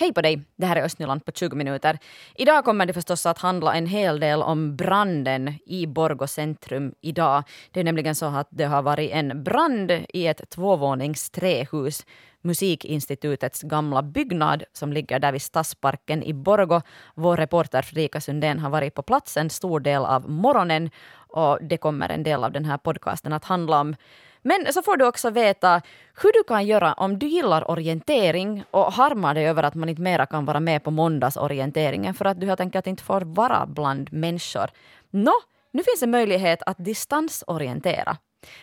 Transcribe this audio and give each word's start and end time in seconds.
Hej 0.00 0.12
på 0.12 0.20
dig! 0.20 0.42
Det 0.56 0.66
här 0.66 0.76
är 0.76 0.82
Östnyland 0.82 1.24
på 1.24 1.32
20 1.32 1.56
minuter. 1.56 1.98
Idag 2.34 2.64
kommer 2.64 2.86
det 2.86 2.92
förstås 2.92 3.26
att 3.26 3.38
handla 3.38 3.74
en 3.74 3.86
hel 3.86 4.20
del 4.20 4.42
om 4.42 4.76
branden 4.76 5.54
i 5.66 5.86
Borgå 5.86 6.26
centrum 6.26 6.94
idag. 7.00 7.42
Det 7.70 7.80
är 7.80 7.84
nämligen 7.84 8.14
så 8.14 8.26
att 8.26 8.48
det 8.50 8.64
har 8.64 8.82
varit 8.82 9.10
en 9.10 9.44
brand 9.44 9.90
i 10.08 10.26
ett 10.26 10.50
tvåvånings 10.50 11.30
trähus 11.30 12.06
Musikinstitutets 12.42 13.62
gamla 13.62 14.02
byggnad 14.02 14.64
som 14.72 14.92
ligger 14.92 15.18
där 15.18 15.32
vid 15.32 15.42
Stadsparken 15.42 16.22
i 16.22 16.32
Borgå. 16.32 16.82
Vår 17.14 17.36
reporter 17.36 17.82
Fredrika 17.82 18.20
Sundén 18.20 18.58
har 18.58 18.70
varit 18.70 18.94
på 18.94 19.02
plats 19.02 19.36
en 19.36 19.50
stor 19.50 19.80
del 19.80 20.04
av 20.04 20.30
morgonen 20.30 20.90
och 21.12 21.58
det 21.62 21.76
kommer 21.76 22.08
en 22.08 22.22
del 22.22 22.44
av 22.44 22.52
den 22.52 22.64
här 22.64 22.78
podcasten 22.78 23.32
att 23.32 23.44
handla 23.44 23.80
om. 23.80 23.96
Men 24.42 24.72
så 24.72 24.82
får 24.82 24.96
du 24.96 25.06
också 25.06 25.30
veta 25.30 25.82
hur 26.22 26.32
du 26.32 26.42
kan 26.48 26.66
göra 26.66 26.92
om 26.92 27.18
du 27.18 27.26
gillar 27.26 27.70
orientering 27.70 28.64
och 28.70 28.92
harmar 28.92 29.34
dig 29.34 29.48
över 29.48 29.62
att 29.62 29.74
man 29.74 29.88
inte 29.88 30.02
mera 30.02 30.26
kan 30.26 30.44
vara 30.44 30.60
med 30.60 30.84
på 30.84 30.90
måndagsorienteringen 30.90 32.14
för 32.14 32.24
att 32.24 32.40
du 32.40 32.46
helt 32.46 32.60
enkelt 32.60 32.86
inte 32.86 33.02
får 33.02 33.20
vara 33.20 33.66
bland 33.66 34.12
människor. 34.12 34.70
Nå, 35.10 35.32
nu 35.70 35.82
finns 35.82 36.02
en 36.02 36.10
möjlighet 36.10 36.62
att 36.66 36.84
distansorientera. 36.84 38.16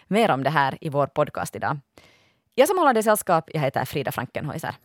Mer 0.08 0.32
om 0.32 0.44
det 0.44 0.50
här 0.50 0.78
i 0.82 0.90
vår 0.90 1.08
podcast 1.08 1.56
idag. 1.56 1.80
Jag 2.56 2.68
som 2.68 2.78
håller 2.78 2.94
dig 2.94 3.04
sällskap, 3.04 3.50
jag 3.54 3.62
heter 3.62 3.86
Frida 3.86 4.12
Frankenhäuser. 4.12 4.76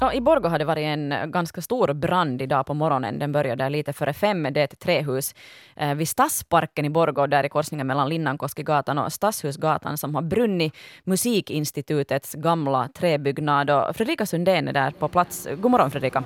Ja, 0.00 0.12
I 0.12 0.20
Borgå 0.20 0.48
har 0.48 0.58
det 0.58 0.64
varit 0.64 0.84
en 0.84 1.30
ganska 1.30 1.60
stor 1.60 1.92
brand 1.92 2.42
idag 2.42 2.66
på 2.66 2.74
morgonen. 2.74 3.18
Den 3.18 3.32
började 3.32 3.68
lite 3.68 3.92
före 3.92 4.12
fem. 4.12 4.42
Det 4.42 4.60
är 4.60 4.64
ett 4.64 4.78
trähus 4.78 5.34
eh, 5.76 5.94
vid 5.94 6.08
Stadsparken 6.08 6.84
i 6.84 6.90
Borgå, 6.90 7.26
där 7.26 7.44
i 7.44 7.48
korsningen 7.48 7.86
mellan 7.86 8.08
Linnankoskigatan 8.08 8.98
och 8.98 9.12
Stadshusgatan, 9.12 9.98
som 9.98 10.14
har 10.14 10.22
brunnit 10.22 10.74
Musikinstitutets 11.04 12.34
gamla 12.34 12.88
träbyggnad. 12.88 13.70
Och 13.70 13.96
Fredrika 13.96 14.26
Sundén 14.26 14.68
är 14.68 14.72
där 14.72 14.90
på 14.90 15.08
plats. 15.08 15.48
God 15.56 15.70
morgon 15.70 15.90
Fredrika. 15.90 16.24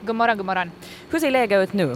God 0.00 0.16
morgon, 0.16 0.36
god 0.36 0.46
morgon. 0.46 0.70
Hur 1.10 1.18
ser 1.18 1.30
läget 1.30 1.62
ut 1.62 1.72
nu? 1.72 1.94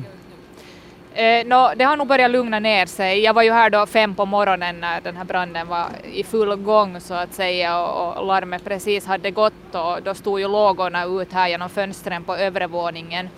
Eh, 1.19 1.47
no, 1.47 1.75
det 1.77 1.85
har 1.85 1.97
nog 1.97 2.07
börjat 2.07 2.31
lugna 2.31 2.59
ner 2.59 2.87
sig. 2.87 3.21
Jag 3.21 3.35
var 3.35 3.43
ju 3.43 3.53
här 3.53 3.71
då 3.71 3.87
fem 3.87 4.15
på 4.15 4.27
morgonen 4.27 4.81
när 4.81 5.01
den 5.01 5.17
här 5.17 5.25
branden 5.25 5.69
var 5.69 5.87
i 6.13 6.25
full 6.25 6.57
gång 6.57 7.01
så 7.01 7.15
att 7.15 7.35
säga 7.35 7.81
och, 7.81 8.17
och 8.17 8.27
larmet 8.27 8.65
precis 8.65 9.07
hade 9.07 9.31
gått 9.31 9.75
och 9.75 10.03
då 10.03 10.15
stod 10.15 10.41
ju 10.41 10.49
lågorna 10.49 11.05
ut 11.05 11.33
här 11.33 11.49
genom 11.49 11.69
fönstren 11.69 12.25
på 12.25 12.37
övre 12.37 12.67
våningen. 12.67 13.29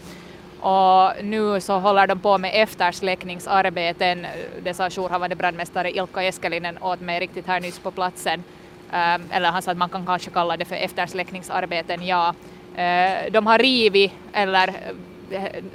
Och 0.61 1.25
nu 1.25 1.61
så 1.61 1.79
håller 1.79 2.07
de 2.07 2.21
på 2.21 2.39
med 2.39 2.51
eftersläckningsarbeten. 2.55 4.27
Det 4.63 4.75
sa 4.75 4.89
jourhavande 4.91 5.37
brandmästare 5.37 5.91
Ilkka 5.91 6.23
Eskelinen 6.23 6.79
åt 6.83 7.01
mig 7.01 7.21
riktigt 7.21 7.47
här 7.47 7.61
nyss 7.61 7.79
på 7.79 7.91
platsen. 7.91 8.45
Ehm, 8.93 9.23
eller 9.31 9.51
han 9.51 9.63
sa 9.63 9.71
att 9.71 9.77
man 9.77 9.89
kan 9.89 10.07
kanske 10.07 10.31
kalla 10.31 10.57
det 10.57 10.65
för 10.65 10.77
eftersläckningsarbeten, 10.77 12.07
ja. 12.07 12.35
Eh, 12.77 13.33
de 13.33 13.47
har 13.47 13.59
rivit 13.59 14.13
eller 14.33 14.75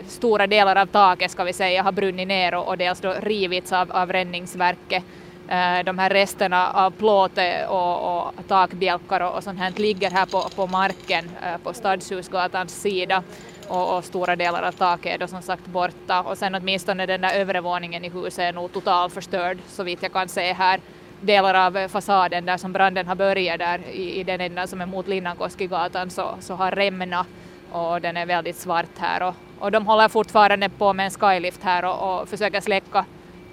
stora 0.07 0.47
delar 0.47 0.75
av 0.75 0.85
taket 0.85 1.31
ska 1.31 1.43
vi 1.43 1.53
säga 1.53 1.83
har 1.83 1.91
brunnit 1.91 2.27
ner 2.27 2.55
och, 2.55 2.67
och 2.67 2.77
dels 2.77 2.99
då 2.99 3.13
rivits 3.19 3.73
av, 3.73 3.91
av 3.91 4.11
räddningsverket. 4.11 5.03
Eh, 5.47 5.83
de 5.85 5.99
här 5.99 6.09
resterna 6.09 6.71
av 6.71 6.91
plåt 6.91 7.37
eh, 7.37 7.69
och, 7.69 8.17
och 8.17 8.47
takbjälkar 8.47 9.21
och, 9.21 9.35
och 9.35 9.43
sånt 9.43 9.59
här 9.59 9.71
ligger 9.75 10.11
här 10.11 10.25
på, 10.25 10.41
på 10.55 10.67
marken 10.67 11.29
eh, 11.43 11.57
på 11.63 11.73
Stadshusgatans 11.73 12.81
sida 12.81 13.23
och, 13.67 13.97
och, 13.97 14.05
stora 14.05 14.35
delar 14.35 14.63
av 14.63 14.71
taket 14.71 15.13
är 15.13 15.17
då 15.17 15.27
som 15.27 15.41
sagt 15.41 15.65
borta 15.65 16.21
och 16.21 16.37
sen 16.37 16.55
åtminstone 16.55 17.05
den 17.05 17.21
där 17.21 17.35
övre 17.35 17.61
våningen 17.61 18.05
i 18.05 18.09
huset 18.09 18.39
är 18.39 18.53
nog 18.53 18.73
totalförstörd 18.73 19.57
så 19.67 19.83
vitt 19.83 20.03
jag 20.03 20.13
kan 20.13 20.29
se 20.29 20.53
här. 20.53 20.79
Delar 21.21 21.53
av 21.53 21.87
fasaden 21.87 22.45
där 22.45 22.57
som 22.57 22.73
branden 22.73 23.07
har 23.07 23.15
börjat 23.15 23.59
där 23.59 23.81
i, 23.91 24.19
i 24.19 24.23
den 24.23 24.41
ändan 24.41 24.67
som 24.67 24.81
är 24.81 24.85
mot 24.85 25.07
Linnankoskigatan 25.07 26.09
så, 26.09 26.35
så 26.39 26.53
har 26.53 26.71
rämnat 26.71 27.27
och 27.71 28.01
den 28.01 28.17
är 28.17 28.25
väldigt 28.25 28.55
svart 28.55 28.97
här 28.97 29.23
och, 29.23 29.35
och 29.59 29.71
de 29.71 29.87
håller 29.87 30.09
fortfarande 30.09 30.69
på 30.69 30.93
med 30.93 31.05
en 31.05 31.11
skylift 31.11 31.63
här 31.63 31.85
och, 31.85 32.21
och 32.21 32.29
försöker 32.29 32.61
släcka 32.61 33.05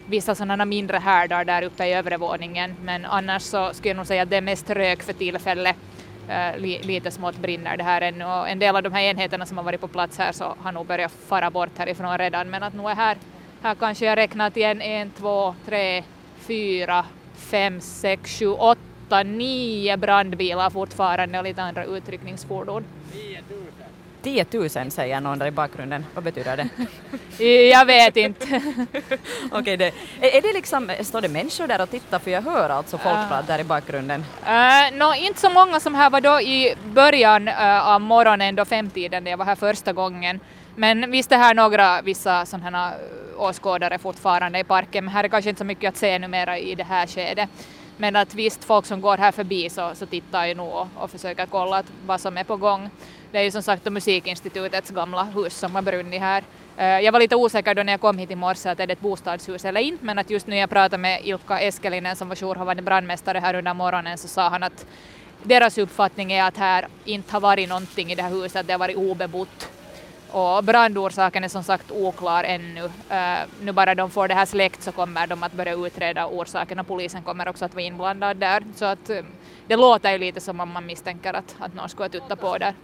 vissa 0.07 0.35
sådana 0.35 0.65
mindre 0.65 0.99
härdar 0.99 1.45
där 1.45 1.63
uppe 1.63 1.87
i 1.87 1.95
övre 1.95 2.17
våningen 2.17 2.75
men 2.83 3.05
annars 3.05 3.43
så 3.43 3.75
skulle 3.75 3.89
jag 3.89 3.97
nog 3.97 4.07
säga 4.07 4.23
att 4.23 4.31
det 4.31 4.37
är 4.37 4.41
mest 4.41 4.71
rök 4.71 5.03
för 5.03 5.13
tillfället. 5.13 5.77
Äh, 6.29 6.59
li, 6.59 6.83
lite 6.83 7.11
smått 7.11 7.37
brinner 7.37 7.77
det 7.77 7.85
här 7.85 8.01
ännu 8.01 8.25
och 8.25 8.49
en 8.49 8.59
del 8.59 8.77
av 8.77 8.83
de 8.83 8.93
här 8.93 9.03
enheterna 9.03 9.47
som 9.47 9.57
har 9.57 9.65
varit 9.65 9.81
på 9.81 9.89
plats 9.89 10.19
här 10.19 10.33
så 10.33 10.55
har 10.59 10.73
nog 10.73 10.87
börjat 10.87 11.13
fara 11.13 11.51
bort 11.51 11.79
härifrån 11.79 12.19
redan 12.19 12.51
men 12.51 12.63
att 12.63 12.75
nu 12.75 12.83
är 12.83 12.95
här, 12.95 13.17
här 13.63 13.75
kanske 13.75 14.07
jag 14.07 14.17
räknar 14.17 14.51
till 14.51 14.63
en, 14.63 14.81
en, 14.81 15.11
två, 15.11 15.55
tre, 15.67 16.05
fyra, 16.39 17.05
fem, 17.37 17.81
sex, 17.81 18.39
sju, 18.39 18.49
åtta, 18.49 19.23
nio 19.23 19.97
brandbilar 19.97 20.71
fortfarande 20.71 21.39
och 21.39 21.45
lite 21.45 21.63
andra 21.63 21.85
utryckningsfordon. 21.85 22.85
10 24.23 24.47
000 24.53 24.71
säger 24.71 25.21
någon 25.21 25.39
där 25.39 25.47
i 25.47 25.51
bakgrunden. 25.51 26.05
Vad 26.15 26.25
betyder 26.25 26.57
det? 26.57 27.45
jag 27.71 27.87
vet 27.87 28.17
inte. 28.17 28.47
Okej, 29.51 29.61
okay, 29.61 29.77
det, 29.77 29.87
är, 30.21 30.37
är 30.37 30.43
det 30.43 30.53
liksom, 30.53 30.91
står 31.01 31.21
det 31.21 31.29
människor 31.29 31.67
där 31.67 31.83
och 31.83 31.91
tittar? 31.91 32.19
För 32.19 32.31
jag 32.31 32.43
hör 32.43 32.69
alltså 32.69 32.99
folkprat 32.99 33.41
uh, 33.41 33.47
där 33.47 33.59
i 33.59 33.65
bakgrunden. 33.65 34.21
Uh, 34.21 34.99
no, 34.99 35.15
inte 35.15 35.41
så 35.41 35.51
många 35.51 35.81
som 35.81 35.95
här 35.95 36.11
var 36.11 36.21
då 36.21 36.41
i 36.41 36.75
början 36.85 37.49
uh, 37.49 37.89
av 37.89 38.01
morgonen, 38.01 38.55
då 38.55 38.65
femtiden, 38.65 39.25
när 39.25 39.31
jag 39.31 39.39
var 39.39 39.45
här 39.45 39.55
första 39.55 39.93
gången. 39.93 40.41
Men 40.77 41.11
visst 41.11 41.33
är 41.33 41.37
här 41.37 41.55
några 41.55 42.03
vissa 42.03 42.47
sådana 42.47 42.93
åskådare 43.37 43.99
fortfarande 43.99 44.59
i 44.59 44.65
parken, 44.65 45.05
men 45.05 45.15
här 45.15 45.25
är 45.25 45.29
kanske 45.29 45.51
inte 45.51 45.59
så 45.59 45.65
mycket 45.65 45.89
att 45.89 45.97
se 45.97 46.19
numera 46.19 46.59
i 46.59 46.75
det 46.75 46.85
här 46.85 47.07
skedet. 47.07 47.49
Men 47.97 48.17
att 48.17 48.35
visst, 48.35 48.65
folk 48.65 48.87
som 48.87 49.01
går 49.01 49.17
här 49.17 49.33
förbi 49.33 49.71
så, 49.71 49.91
så 49.95 50.07
tittar 50.07 50.47
ju 50.47 50.55
nog 50.55 50.73
och, 50.73 50.89
och 50.95 51.11
försöker 51.11 51.47
kolla 51.47 51.77
att 51.77 51.87
vad 52.07 52.21
som 52.21 52.39
är 52.39 52.45
på 52.45 52.57
gång. 52.57 52.91
Det 53.33 53.39
är 53.39 53.43
ju 53.43 53.51
som 53.51 53.63
sagt 53.63 53.93
Musikinstitutets 53.93 54.91
gamla 54.91 55.25
hus 55.25 55.59
som 55.59 55.75
har 55.75 55.83
brunnit 55.83 56.21
här. 56.21 56.45
Eh, 56.77 56.87
jag 56.87 57.13
var 57.13 57.21
lite 57.21 57.37
osäker 57.37 57.75
då 57.75 57.83
när 57.83 57.93
jag 57.93 58.01
kom 58.01 58.19
hit 58.19 58.31
i 58.31 58.35
morse 58.37 58.69
att 58.69 58.81
är 58.81 58.87
det 58.87 58.93
ett 58.93 59.01
bostadshus 59.01 59.65
eller 59.65 59.81
inte, 59.81 60.05
men 60.05 60.19
att 60.19 60.31
just 60.31 60.47
nu 60.47 60.57
jag 60.57 60.71
pratade 60.71 60.99
med 60.99 61.21
Ilkka 61.25 61.61
Eskelinen 61.61 62.17
som 62.17 62.29
var 62.29 62.37
jourhavande 62.37 62.83
brandmästare 62.83 63.39
här 63.39 63.55
under 63.55 63.75
morgonen 63.75 64.19
så 64.19 64.29
sa 64.29 64.49
han 64.49 64.63
att 64.63 64.87
deras 65.43 65.79
uppfattning 65.79 66.33
är 66.33 66.45
att 66.45 66.57
här 66.57 66.89
inte 67.05 67.33
har 67.33 67.41
varit 67.41 67.69
någonting 67.69 68.13
i 68.13 68.15
det 68.15 68.23
här 68.23 68.31
huset, 68.31 68.61
att 68.61 68.67
det 68.67 68.73
har 68.73 68.79
varit 68.79 68.97
obebott. 68.97 69.69
Och 70.31 70.65
brandorsaken 70.65 71.45
är 71.45 71.49
som 71.49 71.65
sagt 71.65 71.91
oklar 71.91 72.45
ännu. 72.45 72.85
Uh, 72.85 72.91
nu 73.61 73.73
bara 73.73 73.95
de 73.95 74.11
får 74.11 74.29
det 74.29 74.35
här 74.35 74.47
släckt 74.47 74.83
så 74.83 74.93
kommer 74.93 75.27
de 75.27 75.43
att 75.43 75.53
börja 75.53 75.75
utreda 75.75 76.27
orsaken 76.27 76.79
och 76.79 76.87
polisen 76.87 77.23
kommer 77.23 77.49
också 77.49 77.65
att 77.65 77.75
vara 77.75 77.85
inblandad 77.85 78.37
där. 78.37 78.63
Så 78.77 78.85
att 78.85 79.11
eh, 79.11 79.23
det 79.67 79.77
låter 79.77 80.13
ju 80.13 80.19
lite 80.19 80.41
som 80.41 80.61
om 80.61 80.73
man 80.73 80.87
misstänker 80.87 81.35
att, 81.35 81.57
att 81.59 81.75
någon 81.75 81.89
skulle 81.89 82.09
tutta 82.09 82.37
på 82.37 82.59
där. 82.59 82.75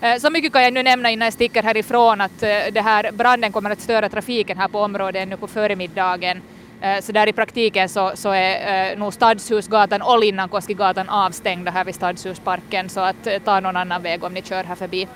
Eh, 0.00 0.18
så 0.18 0.30
mycket 0.30 0.52
kan 0.52 0.62
jag 0.62 0.72
nu 0.72 0.82
nämna 0.82 1.10
innan 1.10 1.26
jag 1.26 1.32
sticker 1.32 1.62
härifrån 1.62 2.20
att 2.20 2.42
eh, 2.42 2.48
det 2.72 2.80
här 2.80 3.12
branden 3.12 3.52
kommer 3.52 3.70
att 3.70 3.80
störa 3.80 4.08
trafiken 4.08 4.58
här 4.58 4.68
på 4.68 4.80
området 4.80 5.22
ännu 5.22 5.36
på 5.36 5.46
förmiddagen. 5.46 6.42
Eh, 6.80 7.00
så 7.00 7.12
där 7.12 7.26
i 7.26 7.32
praktiken 7.32 7.88
så, 7.88 8.12
så 8.14 8.30
är 8.30 8.96
nog 8.96 9.14
Stadshusgatan 9.14 10.02
och 10.02 10.18
Linnankoskigatan 10.18 11.08
avstängda 11.08 11.70
här 11.70 11.84
vid 11.84 11.94
Stadshusparken 11.94 12.88
så 12.88 13.00
att 13.00 13.28
ta 13.44 13.60
någon 13.60 13.76
annan 13.76 14.02
väg 14.02 14.24
om 14.24 14.34
ni 14.34 14.42
kör 14.42 14.64
här 14.64 14.74
förbi. 14.74 15.08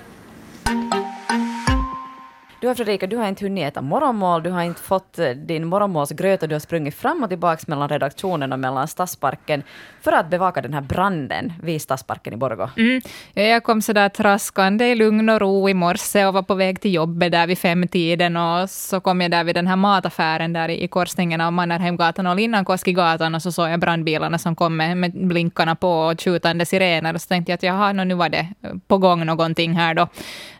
Du 2.63 2.67
har 2.67 2.75
Fredrika, 2.75 3.07
du 3.07 3.17
har 3.17 3.27
inte 3.27 3.45
hunnit 3.45 3.63
äta 3.63 3.81
morgonmål, 3.81 4.43
du 4.43 4.49
har 4.49 4.63
inte 4.63 4.81
fått 4.81 5.19
eh, 5.19 5.29
din 5.29 5.65
morgonmålsgröt 5.65 6.43
och 6.43 6.49
du 6.49 6.55
har 6.55 6.59
sprungit 6.59 6.95
fram 6.95 7.23
och 7.23 7.29
tillbaka 7.29 7.63
mellan 7.67 7.89
redaktionen 7.89 8.53
och 8.53 8.59
mellan 8.59 8.87
Stadsparken 8.87 9.63
för 10.01 10.11
att 10.11 10.29
bevaka 10.29 10.61
den 10.61 10.73
här 10.73 10.81
branden 10.81 11.53
vid 11.63 11.81
Stadsparken 11.81 12.33
i 12.33 12.37
Borgå. 12.37 12.69
Mm. 12.77 13.01
Jag 13.33 13.63
kom 13.63 13.81
sådär 13.81 14.09
traskande 14.09 14.91
i 14.91 14.95
lugn 14.95 15.29
och 15.29 15.41
ro 15.41 15.69
i 15.69 15.73
morse 15.73 16.25
och 16.25 16.33
var 16.33 16.43
på 16.43 16.53
väg 16.53 16.81
till 16.81 16.93
jobbet 16.93 17.31
där 17.31 17.47
vid 17.47 17.57
femtiden 17.57 18.37
och 18.37 18.69
så 18.69 18.99
kom 18.99 19.21
jag 19.21 19.31
där 19.31 19.43
vid 19.43 19.55
den 19.55 19.67
här 19.67 19.75
mataffären 19.75 20.53
där 20.53 20.69
i 20.69 20.87
korsningen 20.87 21.41
av 21.41 21.53
Mannerheimgatan 21.53 22.27
och 22.27 22.35
Linnankoskigatan 22.35 23.35
och 23.35 23.41
så 23.41 23.51
såg 23.51 23.69
jag 23.69 23.79
brandbilarna 23.79 24.37
som 24.37 24.55
kom 24.55 24.77
med, 24.77 24.97
med 24.97 25.27
blinkarna 25.27 25.75
på 25.75 25.89
och 25.89 26.19
tjutande 26.19 26.65
sirener 26.65 27.13
och 27.13 27.21
så 27.21 27.27
tänkte 27.27 27.51
jag 27.51 27.55
att 27.55 27.63
jaha, 27.63 27.93
nu 27.93 28.13
var 28.13 28.29
det 28.29 28.47
på 28.87 28.97
gång 28.97 29.25
någonting 29.25 29.73
här 29.73 29.93
då. 29.93 30.07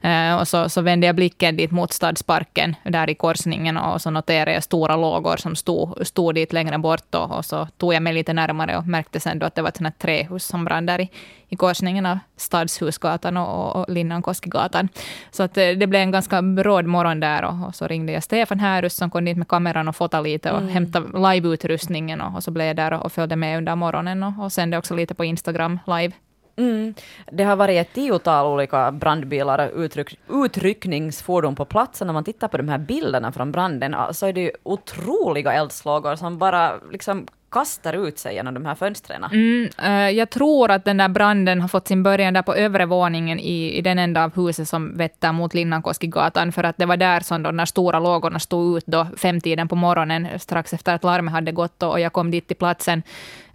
Uh, 0.06 0.42
och 0.42 0.48
så, 0.48 0.69
så 0.69 0.81
vände 0.81 1.07
jag 1.07 1.16
blicken 1.16 1.57
dit 1.57 1.72
mot 1.72 1.93
Stadsparken, 1.94 2.75
där 2.84 3.10
i 3.10 3.16
korsningen, 3.16 3.78
och 3.78 4.01
så 4.01 4.10
noterade 4.10 4.54
jag 4.54 4.63
stora 4.63 4.95
lågor 4.95 5.38
som 5.38 5.56
stod, 5.56 6.07
stod 6.07 6.36
dit 6.36 6.54
längre 6.54 6.78
bort. 6.78 7.16
Och, 7.16 7.38
och 7.38 7.45
så 7.45 7.68
tog 7.78 7.94
jag 7.94 8.04
mig 8.04 8.13
lite 8.13 8.34
närmare 8.34 8.78
och 8.78 8.88
märkte 8.88 9.19
sen 9.19 9.40
då 9.40 9.45
att 9.45 9.56
det 9.56 9.62
var 9.62 9.69
ett 9.69 9.78
sånt 9.78 10.00
trähus 10.00 10.45
som 10.45 10.66
brann 10.66 10.86
där 10.86 11.01
i, 11.01 11.10
i 11.50 11.56
korsningen 11.56 12.06
av 12.06 12.19
Stadshusgatan 12.38 13.38
och, 13.38 13.75
och 13.75 13.90
Linnankoskigatan. 13.90 14.90
Så 15.31 15.44
att 15.44 15.57
eh, 15.57 15.69
det 15.69 15.88
blev 15.88 16.01
en 16.01 16.12
ganska 16.12 16.42
bråd 16.42 16.86
morgon 16.86 17.19
där 17.19 17.44
och, 17.44 17.68
och 17.68 17.75
så 17.75 17.88
ringde 17.88 18.12
jag 18.12 18.24
Stefan 18.24 18.60
Härus 18.60 18.94
som 18.96 19.10
kom 19.10 19.25
dit 19.25 19.38
med 19.38 19.48
kameran 19.48 19.88
och 19.88 19.96
fotade 19.96 20.24
lite 20.24 20.51
och 20.51 20.57
mm. 20.57 20.69
hämtade 20.69 21.34
liveutrustningen 21.34 22.22
och, 22.22 22.36
och 22.36 22.44
så 22.44 22.51
blev 22.51 22.68
jag 22.68 22.75
där 22.75 22.94
och, 22.94 23.06
och 23.06 23.12
följde 23.12 23.36
med 23.36 23.57
under 23.57 23.75
morgonen 23.75 24.24
och, 24.24 24.44
och 24.44 24.51
sände 24.51 24.78
också 24.78 24.96
lite 24.96 25.13
på 25.16 25.25
Instagram 25.25 25.80
live. 25.86 26.13
Mm. 26.55 26.94
Det 27.31 27.44
har 27.44 27.55
varit 27.55 27.88
ett 27.88 27.94
tiotal 27.94 28.53
olika 28.53 28.91
brandbilar 28.91 29.69
och 29.69 29.79
utryck, 29.79 30.19
utryckningsfordon 30.29 31.55
på 31.55 31.65
platsen. 31.65 32.07
När 32.07 32.13
man 32.13 32.23
tittar 32.23 32.47
på 32.47 32.57
de 32.57 32.69
här 32.69 32.77
bilderna 32.77 33.31
från 33.31 33.51
branden 33.51 33.95
ah, 33.95 34.13
så 34.13 34.25
är 34.25 34.33
det 34.33 34.41
ju 34.41 34.51
otroliga 34.63 35.53
eldslågor 35.53 36.15
som 36.15 36.38
bara 36.38 36.73
liksom 36.91 37.27
kastar 37.53 38.07
ut 38.07 38.19
sig 38.19 38.35
genom 38.35 38.53
de 38.53 38.65
här 38.65 38.75
fönstren. 38.75 39.23
Mm, 39.23 39.69
eh, 39.83 40.17
jag 40.17 40.29
tror 40.29 40.71
att 40.71 40.85
den 40.85 40.97
där 40.97 41.09
branden 41.09 41.61
har 41.61 41.67
fått 41.67 41.88
sin 41.88 42.03
början 42.03 42.33
där 42.33 42.41
på 42.41 42.55
övre 42.55 42.85
våningen 42.85 43.39
i, 43.39 43.77
i 43.77 43.81
den 43.81 44.00
enda 44.00 44.23
av 44.23 44.35
huset 44.35 44.69
som 44.69 44.97
vetter 44.97 45.31
mot 45.31 45.53
Linnankoskigatan, 45.53 46.51
för 46.51 46.63
att 46.63 46.77
det 46.77 46.85
var 46.85 46.97
där 46.97 47.19
som 47.19 47.44
de 47.44 47.57
där 47.57 47.65
stora 47.65 48.00
lågorna 48.00 48.39
stod 48.39 48.77
ut 48.77 48.85
då 48.88 49.07
femtiden 49.17 49.67
på 49.67 49.75
morgonen, 49.75 50.27
strax 50.39 50.73
efter 50.73 50.95
att 50.95 51.03
larmet 51.03 51.33
hade 51.33 51.51
gått, 51.51 51.83
och 51.83 52.00
jag 52.00 52.13
kom 52.13 52.31
dit 52.31 52.47
till 52.47 52.57
platsen 52.57 53.03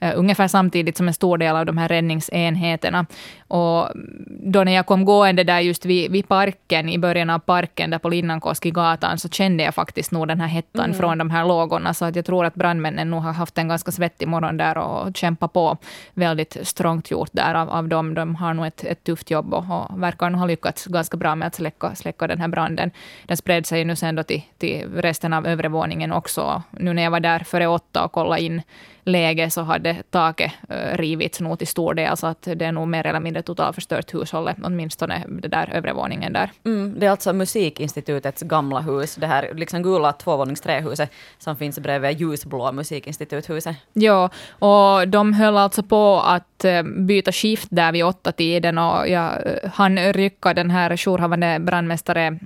ungefär 0.01 0.49
samtidigt 0.49 0.97
som 0.97 1.09
en 1.09 1.15
stor 1.15 1.39
del 1.39 1.57
av 1.57 1.67
de 1.67 1.79
här 1.79 1.89
räddningsenheterna. 1.89 3.07
Och 3.49 3.89
då 4.27 4.65
när 4.65 4.73
jag 4.73 4.87
kom 4.87 5.05
gående 5.05 5.45
där 5.45 5.61
just 5.61 5.85
vid, 5.85 6.13
vid 6.13 6.29
parken, 6.29 6.89
i 6.89 6.99
början 6.99 7.31
av 7.31 7.39
parken, 7.39 7.91
där 7.91 7.99
på 7.99 8.09
Linnankoskigatan, 8.09 9.19
så 9.19 9.29
kände 9.29 9.65
jag 9.65 9.75
faktiskt 9.75 10.13
nog 10.13 10.29
den 10.29 10.41
här 10.41 10.49
hettan 10.49 10.85
mm. 10.85 10.97
från 10.97 11.19
de 11.19 11.31
här 11.31 11.45
lågorna, 11.45 11.95
så 11.95 12.05
att 12.05 12.17
jag 12.17 12.25
tror 12.25 12.45
att 12.45 12.55
brandmännen 12.55 13.11
nog 13.11 13.23
har 13.23 13.33
haft 13.33 13.59
en 13.59 13.69
ganska 13.69 13.91
svettig 13.91 14.29
morgon 14.29 14.57
där 14.57 14.79
och 14.79 15.17
kämpa 15.17 15.49
på. 15.49 15.77
Väldigt 16.15 16.57
strångt 16.63 17.11
gjort 17.11 17.31
där 17.33 17.55
av, 17.55 17.71
av 17.71 17.89
dem. 17.89 18.15
De 18.15 18.35
har 18.35 18.55
nog 18.55 18.67
ett, 18.67 18.85
ett 18.85 19.05
tufft 19.05 19.31
jobb 19.31 19.55
och, 19.55 19.65
och 19.91 20.03
verkar 20.03 20.31
ha 20.31 20.47
lyckats 20.47 20.87
ganska 20.87 21.17
bra 21.17 21.35
med 21.35 21.49
att 21.49 21.55
släcka, 21.55 21.95
släcka 21.95 22.27
den 22.27 22.41
här 22.41 22.49
branden. 22.49 22.91
Den 23.27 23.37
spred 23.37 23.67
sig 23.67 23.85
nu 23.85 23.97
sen 23.97 24.15
då 24.15 24.23
till, 24.23 24.43
till 24.59 24.89
resten 24.95 25.33
av 25.33 25.47
övre 25.47 25.69
våningen 25.69 26.13
också. 26.13 26.63
Nu 26.71 26.93
när 26.93 27.03
jag 27.03 27.11
var 27.11 27.21
där 27.21 27.39
före 27.39 27.67
åtta 27.67 28.05
och 28.05 28.13
kollade 28.13 28.43
in 28.43 28.63
läge 29.09 29.51
så 29.51 29.63
hade 29.63 30.03
taket 30.11 30.53
uh, 30.71 30.97
rivits 30.97 31.41
nog 31.41 31.59
till 31.59 31.67
stor 31.67 31.95
del, 31.95 32.17
så 32.17 32.27
att 32.27 32.43
det 32.43 32.65
är 32.65 32.73
nog 32.73 32.89
mer 32.89 33.07
eller 33.07 33.21
mindre 33.21 33.43
totalförstört 33.43 34.15
hushållet, 34.15 34.57
åtminstone 34.63 35.25
det 35.29 35.49
där 35.49 35.71
övre 35.73 35.93
våningen 35.93 36.33
där. 36.33 36.51
Mm, 36.65 36.95
det 36.99 37.07
är 37.07 37.11
alltså 37.11 37.33
Musikinstitutets 37.33 38.43
gamla 38.43 38.81
hus, 38.81 39.15
det 39.15 39.27
här 39.27 39.55
liksom 39.55 39.83
gula 39.83 40.13
tvåvåningsträhuset 40.13 41.13
som 41.39 41.57
finns 41.57 41.79
bredvid 41.79 42.21
ljusblå 42.21 42.73
Musikinstituthuset. 42.73 43.77
Ja, 43.93 44.31
och 44.59 45.09
de 45.09 45.33
höll 45.33 45.57
alltså 45.57 45.83
på 45.83 46.21
att 46.21 46.65
uh, 46.65 46.83
byta 46.83 47.33
skift 47.33 47.69
där 47.71 47.93
vid 47.93 48.05
åtta 48.05 48.33
tiden 48.33 48.79
och 48.79 49.09
jag 49.09 49.33
uh, 49.47 49.71
han 49.75 49.99
rycka 49.99 50.55
den 50.55 50.71
här 50.71 50.97
jourhavande 50.97 51.59
brandmästare 51.61 52.39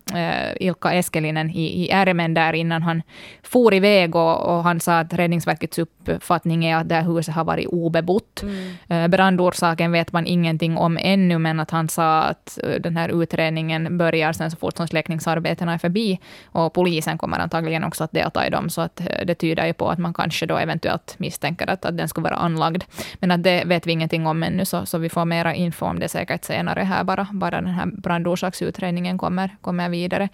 Ilka 0.60 0.92
Eskelinen 0.92 1.50
i, 1.50 1.84
i 1.84 1.90
ärmen 1.90 2.34
där 2.34 2.52
innan 2.52 2.82
han 2.82 3.02
for 3.42 3.74
iväg 3.74 4.16
och, 4.16 4.56
och 4.56 4.62
han 4.64 4.80
sa 4.80 4.98
att 4.98 5.12
Räddningsverkets 5.12 5.78
uppfattning 5.78 6.51
uppfattning 6.52 6.64
är 6.64 6.76
att 6.76 6.88
det 6.88 6.94
här 6.94 7.02
huset 7.02 7.34
har 7.34 7.44
varit 7.44 7.66
obebott. 7.66 8.42
Mm. 8.42 8.74
Eh, 8.88 9.08
brandorsaken 9.08 9.92
vet 9.92 10.12
man 10.12 10.26
ingenting 10.26 10.76
om 10.76 10.98
ännu, 11.00 11.38
men 11.38 11.60
att 11.60 11.70
han 11.70 11.88
sa 11.88 12.22
att 12.22 12.58
eh, 12.62 12.80
den 12.80 12.96
här 12.96 13.22
utredningen 13.22 13.98
börjar 13.98 14.32
sen 14.32 14.50
så 14.50 14.56
fort 14.56 14.76
som 14.76 14.86
släckningsarbetena 14.86 15.74
är 15.74 15.78
förbi. 15.78 16.18
Och 16.52 16.72
polisen 16.72 17.18
kommer 17.18 17.40
antagligen 17.40 17.84
också 17.84 18.04
att 18.04 18.12
delta 18.12 18.46
i 18.46 18.50
dem, 18.50 18.70
så 18.70 18.82
att 18.82 19.00
eh, 19.00 19.26
det 19.26 19.34
tyder 19.34 19.66
ju 19.66 19.72
på 19.72 19.90
att 19.90 19.98
man 19.98 20.14
kanske 20.14 20.46
då 20.46 20.56
eventuellt 20.56 21.18
misstänker 21.18 21.70
att, 21.70 21.84
att 21.84 21.96
den 21.96 22.08
ska 22.08 22.20
vara 22.20 22.36
anlagd. 22.36 22.84
Men 23.20 23.30
att 23.30 23.42
det 23.42 23.64
vet 23.66 23.86
vi 23.86 23.92
ingenting 23.92 24.26
om 24.26 24.42
ännu, 24.42 24.64
så, 24.64 24.86
så 24.86 24.98
vi 24.98 25.08
får 25.08 25.24
mera 25.24 25.54
info 25.54 25.86
om 25.86 25.98
det 25.98 26.08
säkert 26.08 26.44
senare 26.44 26.84
här, 26.84 27.04
bara, 27.04 27.26
bara 27.32 27.60
den 27.60 27.66
här 27.66 27.86
brandorsaksutredningen 27.86 29.18
kommer, 29.18 29.56
kommer 29.60 29.88
vidare. 29.88 30.28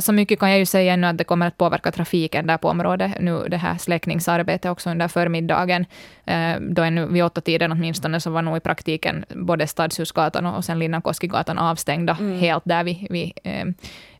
Så 0.00 0.12
mycket 0.12 0.38
kan 0.38 0.50
jag 0.50 0.58
ju 0.58 0.66
säga 0.66 0.92
ännu 0.92 1.06
att 1.06 1.18
det 1.18 1.24
kommer 1.24 1.46
att 1.46 1.56
påverka 1.56 1.92
trafiken 1.92 2.46
där 2.46 2.58
på 2.58 2.68
området, 2.68 3.12
nu 3.20 3.48
det 3.48 3.56
här 3.56 3.78
släckningsarbetet 3.78 4.70
också 4.70 4.90
under 4.90 5.08
förmiddagen 5.08 5.47
eftermiddagen, 5.48 5.86
eh, 6.26 6.60
då 6.60 6.82
ännu 6.82 7.06
vid 7.06 7.24
åtta 7.24 7.40
tiden 7.40 7.72
åtminstone, 7.72 8.20
så 8.20 8.30
var 8.30 8.42
nog 8.42 8.56
i 8.56 8.60
praktiken 8.60 9.24
både 9.28 9.66
Stadshusgatan 9.66 10.46
och 10.46 10.64
sen 10.64 10.78
Linnankoskigatan 10.78 11.58
avstängda 11.58 12.16
mm. 12.20 12.38
helt 12.38 12.64
där 12.64 12.84
vid, 12.84 13.06
vid, 13.10 13.32
eh, 13.44 13.64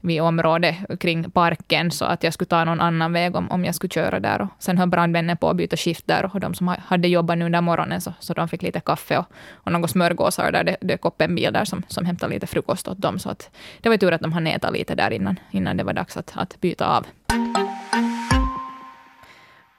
vid 0.01 0.23
området 0.23 0.77
kring 1.01 1.31
parken, 1.31 1.91
så 1.91 2.05
att 2.05 2.25
jag 2.25 2.33
skulle 2.33 2.49
ta 2.49 2.65
någon 2.65 2.81
annan 2.81 3.13
väg 3.13 3.37
om, 3.37 3.51
om 3.51 3.65
jag 3.65 3.75
skulle 3.75 3.91
köra 3.91 4.21
där. 4.21 4.41
Och 4.43 4.49
sen 4.59 4.79
höll 4.79 4.89
brandmännen 4.89 5.37
på 5.37 5.51
att 5.51 5.57
byta 5.57 5.77
skift 5.77 6.07
där, 6.07 6.31
och 6.35 6.41
de 6.41 6.55
som 6.55 6.75
hade 6.87 7.09
jobbat 7.09 7.39
nu 7.39 7.45
under 7.45 7.61
morgonen, 7.61 8.01
så, 8.01 8.13
så 8.21 8.35
de 8.35 8.49
fick 8.49 8.63
lite 8.63 8.81
kaffe 8.81 9.19
och, 9.19 9.27
och 9.65 9.73
några 9.73 9.89
smörgåsar 9.89 10.53
där. 10.53 10.65
Det 10.65 10.77
dök 10.81 11.05
upp 11.05 11.21
en 11.23 11.35
bil 11.35 11.53
där 11.53 11.65
som, 11.65 11.83
som 11.89 12.07
hämtade 12.07 12.35
lite 12.35 12.47
frukost 12.47 12.89
åt 12.89 12.99
dem, 12.99 13.19
så 13.19 13.31
att 13.31 13.51
det 13.83 13.89
var 13.89 13.97
tur 13.97 14.13
att 14.13 14.21
de 14.21 14.33
hann 14.33 14.47
äta 14.47 14.71
lite 14.71 14.95
där 14.95 15.11
innan, 15.11 15.39
innan 15.51 15.77
det 15.77 15.85
var 15.85 15.93
dags 15.93 16.17
att, 16.17 16.33
att 16.37 16.61
byta 16.61 16.87
av. 16.87 17.07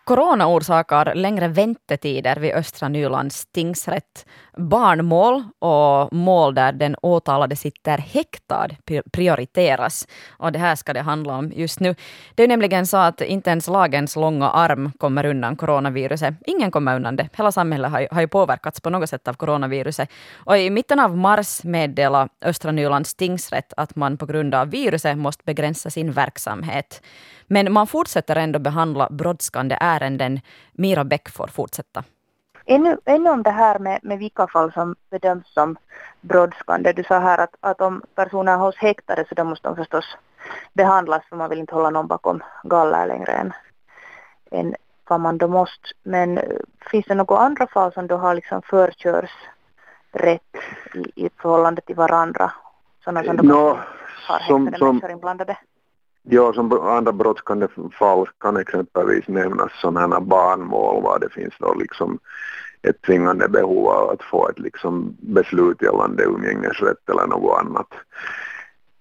Corona 0.09 0.47
orsakar 0.47 1.15
längre 1.15 1.47
väntetider 1.47 2.35
vid 2.35 2.53
Östra 2.53 2.89
Nylands 2.89 3.45
tingsrätt. 3.45 4.25
Barnmål 4.57 5.43
och 5.59 6.13
mål 6.13 6.55
där 6.55 6.71
den 6.71 6.95
åtalade 7.01 7.55
sitter 7.55 7.97
häktad 7.97 8.67
prioriteras. 9.11 10.07
Och 10.29 10.51
det 10.51 10.59
här 10.59 10.75
ska 10.75 10.93
det 10.93 11.01
handla 11.01 11.37
om 11.37 11.51
just 11.55 11.79
nu. 11.79 11.95
Det 12.35 12.43
är 12.43 12.47
nämligen 12.47 12.87
så 12.87 12.97
att 12.97 13.21
inte 13.21 13.49
ens 13.49 13.67
lagens 13.67 14.15
långa 14.15 14.49
arm 14.49 14.91
kommer 14.97 15.25
undan 15.25 15.55
coronaviruset. 15.55 16.33
Ingen 16.45 16.71
kommer 16.71 16.95
undan 16.95 17.15
det. 17.15 17.29
Hela 17.33 17.51
samhället 17.51 17.91
har, 17.91 18.07
har 18.11 18.21
ju 18.21 18.27
påverkats 18.27 18.81
på 18.81 18.89
något 18.89 19.09
sätt 19.09 19.27
av 19.27 19.33
coronaviruset. 19.33 20.09
Och 20.33 20.57
i 20.57 20.69
mitten 20.69 20.99
av 20.99 21.17
mars 21.17 21.63
meddelade 21.63 22.29
Östra 22.45 22.71
Nylands 22.71 23.15
tingsrätt 23.15 23.73
att 23.77 23.95
man 23.95 24.17
på 24.17 24.25
grund 24.25 24.55
av 24.55 24.69
viruset 24.69 25.17
måste 25.17 25.43
begränsa 25.45 25.89
sin 25.89 26.11
verksamhet. 26.11 27.01
Men 27.51 27.73
man 27.73 27.87
fortsätter 27.87 28.35
ändå 28.35 28.59
behandla 28.59 29.07
brådskande 29.09 29.77
ärenden. 29.79 29.98
Mira 30.71 31.03
Bäck 31.03 31.29
får 31.29 31.47
fortsätta. 31.47 32.03
Ännu, 32.65 32.97
ännu 33.05 33.29
om 33.29 33.43
det 33.43 33.51
här 33.51 33.79
med, 33.79 33.99
med 34.03 34.19
vilka 34.19 34.47
fall 34.47 34.71
som 34.71 34.95
bedöms 35.09 35.53
som 35.53 35.77
brådskande. 36.21 36.93
Du 36.93 37.03
sa 37.03 37.19
här 37.19 37.37
att, 37.37 37.55
att 37.59 37.81
om 37.81 38.01
personer 38.15 38.57
hålls 38.57 38.75
häktade 38.75 39.25
så 39.29 39.35
då 39.35 39.43
måste 39.43 39.67
de 39.67 39.75
förstås 39.75 40.17
behandlas 40.73 41.25
för 41.29 41.35
man 41.35 41.49
vill 41.49 41.59
inte 41.59 41.75
hålla 41.75 41.89
någon 41.89 42.07
bakom 42.07 42.43
galler 42.63 43.07
längre 43.07 43.31
än, 43.31 43.53
än 44.51 44.75
vad 45.07 45.19
man 45.19 45.37
då 45.37 45.47
måste. 45.47 45.89
Men 46.03 46.39
finns 46.91 47.05
det 47.05 47.15
några 47.15 47.37
andra 47.37 47.67
fall 47.67 47.93
som 47.93 48.07
då 48.07 48.17
har 48.17 48.35
liksom 48.35 48.61
förkörsrätt 48.61 49.31
i, 50.93 51.25
i 51.25 51.29
förhållande 51.41 51.81
till 51.81 51.95
varandra? 51.95 52.51
Sådana 53.03 53.23
som 53.23 53.37
då 53.37 53.43
no, 53.43 53.77
har 54.27 54.39
häktade 54.39 54.77
som, 54.77 54.93
människor 54.93 55.11
inblandade? 55.11 55.57
Ja, 56.31 56.53
som 56.53 56.71
andra 56.71 57.11
brådskande 57.11 57.67
fall 57.99 58.27
kan 58.37 58.57
exempelvis 58.57 59.27
nämnas 59.27 59.71
sådana 59.81 60.15
här 60.15 60.21
barnmål 60.21 61.03
var 61.03 61.19
det 61.19 61.29
finns 61.29 61.53
då 61.59 61.73
liksom 61.73 62.19
ett 62.81 63.01
tvingande 63.01 63.49
behov 63.49 63.87
av 63.87 64.09
att 64.09 64.23
få 64.23 64.49
ett 64.49 64.59
liksom 64.59 65.17
beslut 65.19 65.81
gällande 65.81 66.23
umgängesrätt 66.23 67.09
eller 67.09 67.27
något 67.27 67.59
annat 67.59 67.87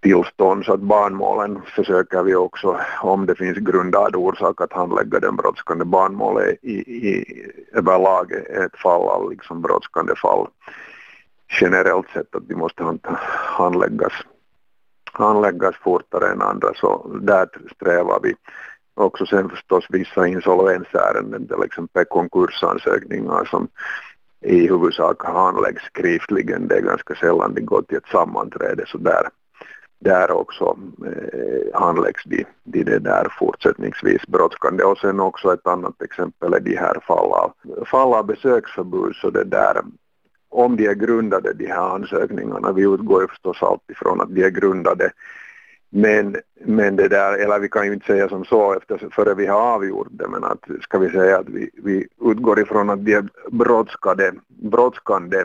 tillstånd. 0.01 0.65
Så 0.65 0.73
att 0.73 0.81
barnmålen 0.81 1.63
försöker 1.77 2.23
vi 2.23 2.35
också, 2.35 2.81
om 3.03 3.27
det 3.27 3.35
finns 3.35 3.59
grundad 3.59 4.17
orsak 4.17 4.61
att 4.61 4.73
handlägga 4.73 5.21
den 5.21 5.37
brådskande 5.37 5.85
barnmålet 5.85 6.47
är 6.47 6.69
i, 6.69 6.75
i, 7.09 7.25
överlag 7.73 8.33
ett 8.33 8.79
fall 8.83 9.09
av 9.09 9.31
liksom 9.31 9.63
brådskande 9.63 10.15
fall 10.15 10.47
generellt 11.61 12.11
sett 12.11 12.35
att 12.35 12.49
de 12.49 12.55
måste 12.55 12.99
handläggas 13.59 14.13
handläggas 15.19 15.77
fortare 15.77 16.33
än 16.33 16.43
andra 16.43 16.75
så 16.75 17.11
där 17.21 17.49
strävar 17.75 18.21
vi. 18.23 18.35
Också 18.95 19.27
sen 19.27 19.49
förstås 19.49 19.87
vissa 19.89 20.27
insolvensärenden, 20.27 21.47
till 21.47 21.63
exempel 21.63 22.05
konkursansökningar 22.05 23.45
som 23.45 23.69
i 24.41 24.69
huvudsak 24.69 25.25
handläggs 25.25 25.83
skriftligen. 25.83 26.69
Det 26.69 26.77
är 26.77 26.81
ganska 26.81 27.15
sällan 27.15 27.55
det 27.55 27.61
går 27.61 27.83
till 27.83 27.97
ett 27.97 28.09
sammanträde 28.13 28.85
så 28.87 28.99
där, 28.99 29.29
där 29.99 30.31
också 30.31 30.79
eh, 31.07 31.81
handläggs 31.81 32.23
de, 32.25 32.45
de 32.65 32.85
det 32.85 32.99
där 32.99 33.27
fortsättningsvis 33.39 34.27
brådskande. 34.27 34.85
Och 34.85 34.99
sen 34.99 35.21
också 35.21 35.55
ett 35.55 35.67
annat 35.67 36.03
exempel 36.03 36.55
är 36.55 36.61
de 36.61 36.77
här 36.77 37.01
fall 37.07 37.33
av, 37.33 37.53
fall 37.87 38.15
av 38.15 38.27
besöksförbud 38.27 39.15
så 39.15 39.31
det 39.31 39.45
där 39.45 39.83
om 40.49 40.77
de 40.77 40.87
är 40.87 40.95
grundade 40.95 41.53
de 41.53 41.67
här 41.67 41.95
ansökningarna. 41.95 42.73
Vi 42.73 42.83
utgår 42.83 43.23
ju 43.23 43.29
förstås 43.29 43.63
alltid 43.63 43.97
från 43.97 44.21
att 44.21 44.35
de 44.35 44.45
är 44.45 44.51
grundade. 44.51 45.11
Men, 45.91 46.37
men 46.65 46.97
det 46.97 47.09
där, 47.09 47.39
eller 47.39 47.59
vi 47.59 47.69
kan 47.69 47.87
ju 47.87 47.93
inte 47.93 48.07
säga 48.07 48.29
som 48.29 48.45
så 48.45 48.75
efter, 48.75 49.09
före 49.13 49.35
vi 49.35 49.47
har 49.47 49.61
avgjort 49.61 50.09
det, 50.11 50.29
men 50.29 50.45
att 50.45 50.65
ska 50.81 50.99
vi 50.99 51.11
säga 51.11 51.39
att 51.39 51.49
vi, 51.49 51.71
vi 51.75 52.07
utgår 52.31 52.61
ifrån 52.61 52.91
att 52.91 53.05
de 53.05 53.13
är 53.15 53.29
brådskade, 53.51 54.33
brådskande 54.49 55.45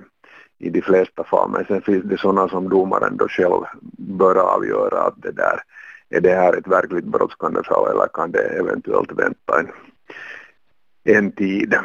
i 0.60 0.70
de 0.70 0.82
flesta 0.82 1.24
fall. 1.24 1.50
Men 1.50 1.66
sen 1.66 1.82
finns 1.82 2.04
det 2.04 2.18
sådana 2.18 2.50
som 2.50 2.70
domaren 2.70 3.18
då 3.18 3.28
själv 3.28 3.64
bör 3.98 4.36
avgöra 4.36 5.02
att 5.02 5.22
det 5.22 5.32
där, 5.32 5.60
är 6.10 6.22
det 6.22 6.36
här 6.36 6.58
ett 6.58 6.68
verkligt 6.68 7.06
brådskande 7.06 7.64
fall 7.64 7.92
eller 7.92 8.08
kan 8.14 8.32
det 8.32 8.60
eventuellt 8.60 9.12
vänta 9.12 9.60
en, 9.60 9.72
en 11.04 11.32
tid. 11.32 11.76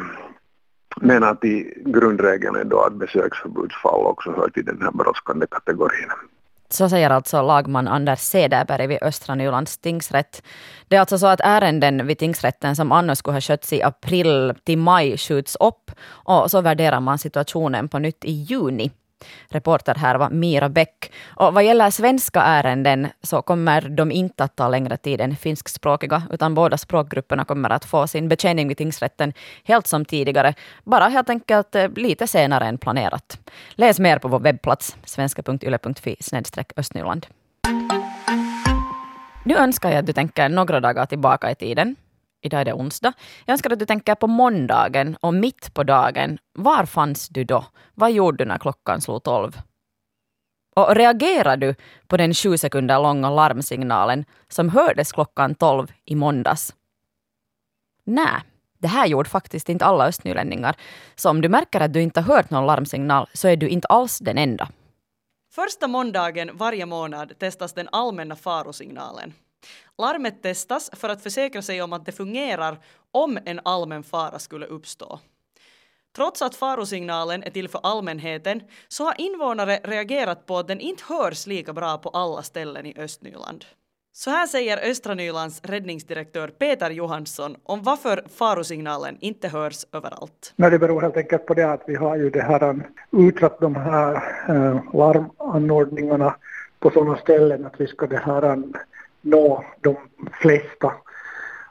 Men 0.97 1.25
att 1.25 1.45
i 1.45 1.83
grundregeln 1.87 2.57
är 2.57 2.65
då 2.65 2.81
att 2.81 2.93
besöksförbudsfall 2.93 4.07
också 4.07 4.33
hör 4.33 4.49
till 4.49 4.65
den 4.65 4.83
här 4.83 4.91
brådskande 4.91 5.47
kategorin. 5.51 6.09
Så 6.71 6.89
säger 6.89 7.11
alltså 7.11 7.43
lagman 7.43 7.89
Anders 7.89 8.21
Cederberg 8.21 8.87
vid 8.87 9.03
Östra 9.03 9.35
Nylands 9.35 9.79
tingsrätt. 9.79 10.43
Det 10.89 10.97
är 10.97 11.01
alltså 11.01 11.19
så 11.19 11.27
att 11.27 11.41
ärenden 11.41 12.07
vid 12.07 12.19
tingsrätten 12.19 12.77
som 12.77 12.93
annars 12.93 13.19
skulle 13.19 13.37
ha 13.37 13.41
skötts 13.41 13.73
i 13.73 13.83
april 13.83 14.55
till 14.65 14.79
maj 14.79 15.19
skjuts 15.19 15.57
upp 15.61 15.91
och 16.09 16.51
så 16.51 16.61
värderar 16.61 17.01
man 17.01 17.19
situationen 17.19 17.89
på 17.89 17.99
nytt 17.99 18.25
i 18.25 18.33
juni. 18.33 18.91
Reporter 19.49 19.95
här 19.95 20.15
var 20.15 20.31
Mira 20.31 20.69
Bäck. 20.69 21.13
Och 21.27 21.55
vad 21.55 21.65
gäller 21.65 21.91
svenska 21.91 22.43
ärenden 22.43 23.09
så 23.23 23.43
kommer 23.43 23.89
de 23.89 24.13
inte 24.13 24.45
att 24.45 24.57
ta 24.57 24.69
längre 24.69 24.97
tid 24.97 25.21
än 25.21 25.37
finskspråkiga, 25.37 26.23
utan 26.31 26.55
båda 26.55 26.77
språkgrupperna 26.77 27.45
kommer 27.45 27.71
att 27.71 27.85
få 27.85 28.07
sin 28.07 28.29
betjäning 28.29 28.69
vid 28.69 28.77
tingsrätten 28.77 29.33
helt 29.65 29.87
som 29.87 30.05
tidigare, 30.05 30.55
bara 30.85 31.09
helt 31.09 31.31
enkelt 31.31 31.75
eh, 31.75 31.89
lite 31.89 32.27
senare 32.27 32.67
än 32.67 32.79
planerat. 32.79 33.39
Läs 33.75 33.99
mer 33.99 34.19
på 34.19 34.29
vår 34.29 34.41
webbplats 34.41 34.97
svenska.yle.fi 35.05 36.17
östnyland. 36.77 37.27
Nu 39.45 39.57
önskar 39.57 39.91
jag 39.91 39.99
att 39.99 40.07
du 40.07 40.13
tänker 40.13 40.49
några 40.49 40.81
dagar 40.81 41.07
tillbaka 41.07 41.51
i 41.51 41.55
tiden. 41.55 41.97
Idag 42.41 42.61
är 42.61 42.65
det 42.65 42.73
onsdag. 42.73 43.13
Jag 43.45 43.53
önskar 43.53 43.71
att 43.71 43.79
du 43.79 43.87
tänker 43.87 44.15
på 44.15 44.27
måndagen 44.27 45.17
och 45.21 45.35
mitt 45.35 45.75
på 45.75 45.85
dagen. 45.85 46.39
Var 46.53 46.85
fanns 46.85 47.29
du 47.29 47.45
då? 47.45 47.65
Vad 47.95 48.13
gjorde 48.13 48.45
du 48.45 48.49
när 48.49 48.59
klockan 48.59 49.01
slog 49.01 49.23
tolv? 49.23 49.61
Och 50.77 50.95
reagerade 50.95 51.67
du 51.67 51.75
på 52.07 52.17
den 52.17 52.35
sju 52.35 52.59
sekunder 52.59 53.03
långa 53.03 53.31
larmsignalen 53.31 54.25
som 54.49 54.69
hördes 54.69 55.13
klockan 55.13 55.55
tolv 55.55 55.93
i 56.05 56.15
måndags? 56.15 56.75
Nej, 58.05 58.43
det 58.79 58.89
här 58.89 59.07
gjorde 59.07 59.29
faktiskt 59.29 59.69
inte 59.69 59.85
alla 59.85 60.07
östnylänningar. 60.07 60.77
Så 61.15 61.31
om 61.31 61.41
du 61.41 61.49
märker 61.49 61.81
att 61.81 61.93
du 61.93 62.03
inte 62.03 62.21
har 62.21 62.35
hört 62.35 62.51
någon 62.51 62.67
larmsignal 62.67 63.27
så 63.35 63.49
är 63.49 63.57
du 63.57 63.69
inte 63.69 63.89
alls 63.89 64.19
den 64.19 64.39
enda. 64.39 64.69
Första 65.55 65.89
måndagen 65.89 66.51
varje 66.57 66.87
månad 66.87 67.39
testas 67.39 67.73
den 67.73 67.89
allmänna 67.93 68.37
farosignalen. 68.37 69.33
Larmet 69.99 70.43
testas 70.43 70.91
för 70.93 71.09
att 71.09 71.23
försäkra 71.23 71.63
sig 71.63 71.83
om 71.83 71.93
att 71.93 72.07
det 72.07 72.13
fungerar 72.13 72.79
om 73.11 73.39
en 73.45 73.61
allmän 73.65 74.03
fara 74.03 74.39
skulle 74.39 74.67
uppstå. 74.67 75.21
Trots 76.17 76.43
att 76.43 76.55
farosignalen 76.55 77.43
är 77.43 77.51
till 77.51 77.69
för 77.69 77.81
allmänheten 77.83 78.63
så 78.89 79.05
har 79.05 79.15
invånare 79.19 79.81
reagerat 79.85 80.47
på 80.47 80.59
att 80.59 80.69
den 80.69 80.81
inte 80.81 81.05
hörs 81.09 81.47
lika 81.47 81.73
bra 81.73 81.99
på 81.99 82.09
alla 82.09 82.43
ställen 82.43 82.87
i 82.87 82.95
Östnyland. 82.99 83.65
Så 84.13 84.31
här 84.31 84.47
säger 84.47 84.91
Östra 84.91 85.15
Nylands 85.15 85.61
räddningsdirektör 85.65 86.49
Peter 86.49 86.91
Johansson 86.91 87.57
om 87.63 87.83
varför 87.83 88.25
farosignalen 88.29 89.17
inte 89.21 89.49
hörs 89.49 89.85
överallt. 89.93 90.53
Nej, 90.57 90.71
det 90.71 90.79
beror 90.79 91.01
helt 91.01 91.17
enkelt 91.17 91.47
på 91.47 91.55
det 91.55 91.73
att 91.73 91.83
vi 91.87 91.95
har 91.95 92.17
ju 92.17 92.31
det 92.31 92.43
här 92.43 92.63
um, 92.63 92.83
utsatt 93.13 93.61
de 93.61 93.77
här 93.77 94.15
äh, 94.49 94.95
larmanordningarna 94.95 96.37
på 96.79 96.91
sådana 96.91 97.17
ställen 97.17 97.67
att 97.67 97.81
vi 97.81 97.87
ska 97.87 98.07
det 98.07 98.23
här 98.25 98.45
um, 98.45 98.75
nå 99.31 99.65
de 99.81 99.97
flesta 100.41 100.93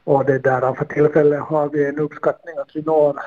och 0.07 0.25
det 0.25 0.39
där, 0.39 0.73
för 0.73 0.85
tillfället 0.85 1.39
har 1.39 1.69
vi 1.69 1.85
en 1.85 1.99
uppskattning 1.99 2.57
att 2.57 2.75
vi 2.75 2.81
når 2.81 3.19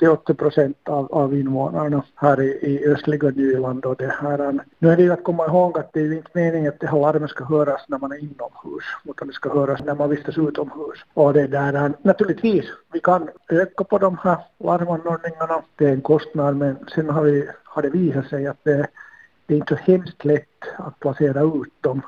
70-80 0.00 0.34
procent 0.34 0.88
av, 0.88 1.12
av 1.12 1.34
invånarna 1.34 2.02
här 2.14 2.40
i, 2.40 2.46
i 2.46 2.86
östliga 2.86 3.30
Nyland. 3.30 3.84
Och 3.84 3.96
det 3.96 4.14
här, 4.20 4.38
eh, 4.38 4.52
nu 4.78 4.90
är 4.90 4.96
det 4.96 5.02
ju 5.02 5.12
att 5.12 5.24
komma 5.24 5.46
ihåg 5.46 5.78
att 5.78 5.92
det 5.92 6.00
är 6.00 6.04
ju 6.04 6.16
inte 6.16 6.30
meningen 6.32 6.68
att 6.72 6.80
det 6.80 6.86
här 6.86 7.00
larmet 7.00 7.30
ska 7.30 7.44
höras 7.44 7.84
när 7.88 7.98
man 7.98 8.12
är 8.12 8.16
inomhus, 8.16 8.84
utan 9.04 9.28
det 9.28 9.34
ska 9.34 9.54
höras 9.54 9.80
när 9.84 9.94
man 9.94 10.10
vistas 10.10 10.38
utomhus. 10.38 10.98
Och 11.14 11.32
det 11.32 11.46
där, 11.46 11.74
eh, 11.74 11.90
naturligtvis, 12.02 12.64
vi 12.92 13.00
kan 13.00 13.28
öka 13.48 13.84
på 13.84 13.98
de 13.98 14.18
här 14.22 14.38
larmanordningarna, 14.58 15.62
det 15.76 15.86
är 15.86 15.92
en 15.92 16.00
kostnad, 16.00 16.56
men 16.56 16.76
sen 16.94 17.10
har, 17.10 17.22
vi, 17.22 17.48
har 17.64 17.82
det 17.82 17.90
visat 17.90 18.26
sig 18.26 18.46
att 18.46 18.64
det, 18.64 18.86
det 19.46 19.54
är 19.54 19.58
inte 19.58 19.76
så 19.76 19.92
hemskt 19.92 20.24
lätt 20.24 20.62
att 20.76 21.00
placera 21.00 21.40
ut 21.40 21.74
dem, 21.80 22.02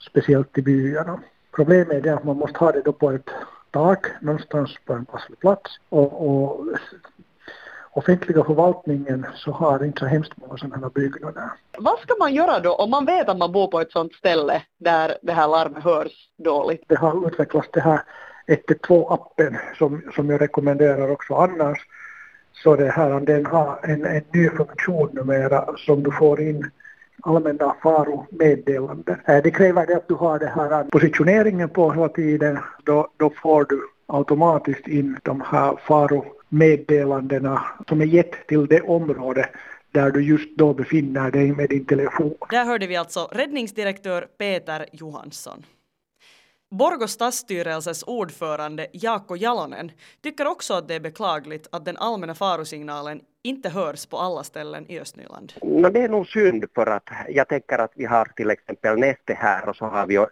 speciellt 0.00 0.58
i 0.58 0.62
byarna. 0.62 1.20
Problemet 1.56 2.06
är 2.06 2.12
att 2.12 2.24
man 2.24 2.36
måste 2.36 2.58
ha 2.58 2.72
det 2.72 2.82
då 2.84 2.92
på 2.92 3.10
ett 3.10 3.30
tak 3.70 4.06
någonstans 4.20 4.76
på 4.84 4.92
en 4.92 5.04
passlig 5.04 5.38
plats 5.38 5.70
och, 5.88 6.28
och 6.28 6.66
offentliga 7.92 8.44
förvaltningen 8.44 9.26
så 9.34 9.50
har 9.50 9.84
inte 9.84 10.00
så 10.00 10.06
hemskt 10.06 10.32
många 10.36 10.56
sådana 10.56 10.76
här 10.76 10.90
byggnader. 10.90 11.50
Vad 11.78 11.98
ska 11.98 12.14
man 12.18 12.34
göra 12.34 12.60
då 12.60 12.74
om 12.74 12.90
man 12.90 13.04
vet 13.04 13.28
att 13.28 13.38
man 13.38 13.52
bor 13.52 13.68
på 13.68 13.80
ett 13.80 13.92
sådant 13.92 14.14
ställe 14.14 14.62
där 14.78 15.18
det 15.22 15.32
här 15.32 15.48
larmet 15.48 15.84
hörs 15.84 16.28
dåligt? 16.36 16.84
Det 16.86 16.98
har 16.98 17.26
utvecklats 17.26 17.68
det 17.72 17.80
här 17.80 18.00
112-appen 18.46 19.56
som, 19.78 20.02
som 20.14 20.30
jag 20.30 20.40
rekommenderar 20.40 21.10
också 21.10 21.34
annars. 21.34 21.78
Så 22.52 22.76
det 22.76 22.90
här, 22.90 23.20
den 23.20 23.46
har 23.46 23.80
en, 23.82 24.04
en 24.04 24.24
ny 24.32 24.48
funktion 24.50 25.10
numera 25.12 25.76
som 25.76 26.02
du 26.02 26.12
får 26.12 26.40
in 26.40 26.70
allmänna 27.22 27.76
faromeddelanden. 27.82 29.16
Eh, 29.26 29.42
det 29.42 29.50
kräver 29.50 29.86
det 29.86 29.96
att 29.96 30.08
du 30.08 30.14
har 30.14 30.38
den 30.38 30.48
här 30.48 30.84
positioneringen 30.84 31.68
på 31.68 31.92
hela 31.92 32.08
tiden. 32.08 32.58
Då, 32.84 33.08
då 33.16 33.30
får 33.30 33.64
du 33.64 33.80
automatiskt 34.06 34.88
in 34.88 35.18
de 35.22 35.40
här 35.40 35.76
faromeddelandena 35.86 37.64
som 37.88 38.00
är 38.00 38.04
gett 38.04 38.46
till 38.46 38.66
det 38.66 38.80
område 38.80 39.48
där 39.92 40.10
du 40.10 40.22
just 40.22 40.56
då 40.56 40.74
befinner 40.74 41.30
dig 41.30 41.52
med 41.52 41.68
din 41.68 41.84
telefon. 41.84 42.34
Där 42.50 42.64
hörde 42.64 42.86
vi 42.86 42.96
alltså 42.96 43.28
räddningsdirektör 43.32 44.26
Peter 44.38 44.86
Johansson. 44.92 45.64
Borgå 46.70 47.08
stadsstyrelses 47.08 48.02
ordförande 48.02 48.86
Jaakko 48.92 49.36
Jalonen 49.36 49.90
tycker 50.22 50.46
också 50.46 50.74
att 50.74 50.88
det 50.88 50.94
är 50.94 51.00
beklagligt 51.00 51.68
att 51.72 51.84
den 51.84 51.96
allmänna 51.96 52.34
farosignalen 52.34 53.20
inte 53.48 53.68
hörs 53.68 54.06
på 54.06 54.18
alla 54.18 54.42
ställen 54.44 54.90
i 54.90 55.00
Östnyland. 55.00 55.52
No, 55.62 55.88
det 55.88 56.00
är 56.00 56.08
nog 56.08 56.26
synd 56.26 56.64
för 56.74 56.86
att 56.86 57.08
jag 57.28 57.48
tänker 57.48 57.78
att 57.78 57.92
vi 57.94 58.04
har 58.04 58.24
till 58.24 58.50
exempel 58.50 58.98
Neste 58.98 59.34
här 59.34 59.68
och 59.68 59.76
så 59.76 59.84
har 59.84 60.06
vi 60.06 60.26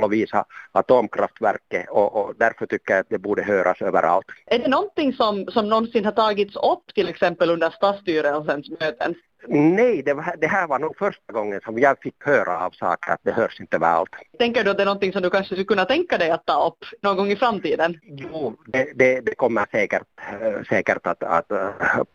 Lovisa 0.00 0.44
atomkraftverket 0.72 1.90
och, 1.90 2.16
och, 2.16 2.34
därför 2.38 2.66
tycker 2.66 2.94
jag 2.94 3.00
att 3.00 3.10
det 3.10 3.18
borde 3.18 3.42
höras 3.42 3.82
överallt. 3.82 4.26
Är 4.46 4.58
det 4.58 4.68
någonting 4.68 5.12
som, 5.12 5.46
som 5.46 5.68
någonsin 5.68 6.04
har 6.04 6.12
tagits 6.12 6.56
upp 6.56 6.94
till 6.94 7.08
exempel 7.08 7.50
under 7.50 7.70
stadsstyrelsens 7.70 8.70
möten? 8.80 9.14
Nej, 9.48 10.02
det, 10.02 10.14
var, 10.14 10.34
det, 10.38 10.46
här 10.46 10.66
var 10.66 10.78
nog 10.78 10.96
första 10.98 11.32
gången 11.32 11.60
som 11.64 11.78
jag 11.78 11.98
fick 12.02 12.14
höra 12.24 12.66
av 12.66 12.70
saker 12.70 13.12
att 13.12 13.20
det 13.22 13.32
hörs 13.32 13.60
inte 13.60 13.76
överallt. 13.76 14.10
Tänker 14.38 14.64
du 14.64 14.70
att 14.70 14.76
det 14.76 14.82
är 14.82 14.84
någonting 14.84 15.12
som 15.12 15.22
du 15.22 15.30
kanske 15.30 15.54
skulle 15.54 15.64
kunna 15.64 15.84
tänka 15.84 16.18
dig 16.18 16.30
att 16.30 16.46
ta 16.46 16.66
upp 16.66 16.84
någon 17.02 17.16
gång 17.16 17.30
i 17.30 17.36
framtiden? 17.36 17.98
Jo, 18.02 18.56
det, 18.66 18.92
det, 18.94 19.20
det 19.20 19.34
kommer 19.34 19.66
säkert, 19.70 20.02
säkert 20.68 21.06
att, 21.06 21.22
att 21.22 21.52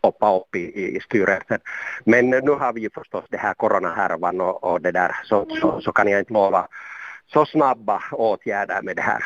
poppa 0.00 0.36
upp 0.36 0.56
i, 0.56 0.96
i 0.96 1.00
styrelsen. 1.00 1.58
Men 2.04 2.30
nu 2.30 2.50
har 2.50 2.72
vi 2.72 2.80
ju 2.80 2.90
förstås 2.90 3.24
det 3.28 3.38
här 3.38 3.54
coronahärvan 3.54 4.40
och, 4.40 4.64
och 4.64 4.80
det 4.80 4.92
där 4.92 5.16
så, 5.24 5.46
så, 5.60 5.80
så 5.80 5.92
kan 5.92 6.08
jag 6.08 6.20
inte 6.20 6.32
lova 6.32 6.68
så 7.32 7.46
snabba 7.46 8.02
åtgärder 8.12 8.82
med 8.82 8.96
det 8.96 9.02
här. 9.02 9.24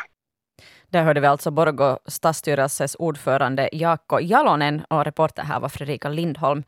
Där 0.93 1.03
hörde 1.03 1.21
vi 1.21 1.27
alltså 1.27 1.51
Borgå 1.51 1.99
stadsstyrelses 2.05 2.95
ordförande 2.99 3.69
Jaakko 3.71 4.19
Jalonen 4.19 4.81
och 4.89 5.05
reporter 5.05 5.43
här 5.43 5.59
var 5.59 5.69
Fredrika 5.69 6.09
Lindholm. 6.09 6.63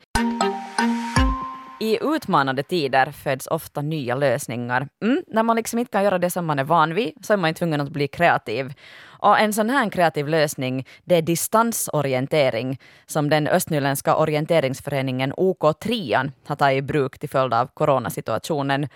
I 1.86 1.98
utmanande 2.02 2.62
tider 2.62 3.10
föds 3.10 3.46
ofta 3.46 3.82
nya 3.82 4.14
lösningar. 4.14 4.88
Mm, 5.02 5.22
när 5.26 5.42
man 5.42 5.56
liksom 5.56 5.78
inte 5.78 5.92
kan 5.92 6.04
göra 6.04 6.18
det 6.18 6.30
som 6.30 6.46
man 6.46 6.58
är 6.58 6.64
van 6.64 6.94
vid 6.94 7.12
så 7.22 7.32
är 7.32 7.36
man 7.36 7.54
tvungen 7.54 7.80
att 7.80 7.90
bli 7.90 8.08
kreativ. 8.08 8.72
Och 9.04 9.38
en 9.38 9.52
sån 9.52 9.70
här 9.70 9.90
kreativ 9.90 10.28
lösning 10.28 10.86
det 11.04 11.16
är 11.16 11.22
distansorientering 11.22 12.80
som 13.06 13.30
den 13.30 13.46
östnyländska 13.46 14.16
orienteringsföreningen 14.16 15.32
OK3 15.32 16.30
har 16.46 16.56
tagit 16.56 16.78
i 16.78 16.82
bruk 16.82 17.18
till 17.18 17.28
följd 17.28 17.54
av 17.54 17.66
coronasituationen. 17.74 18.88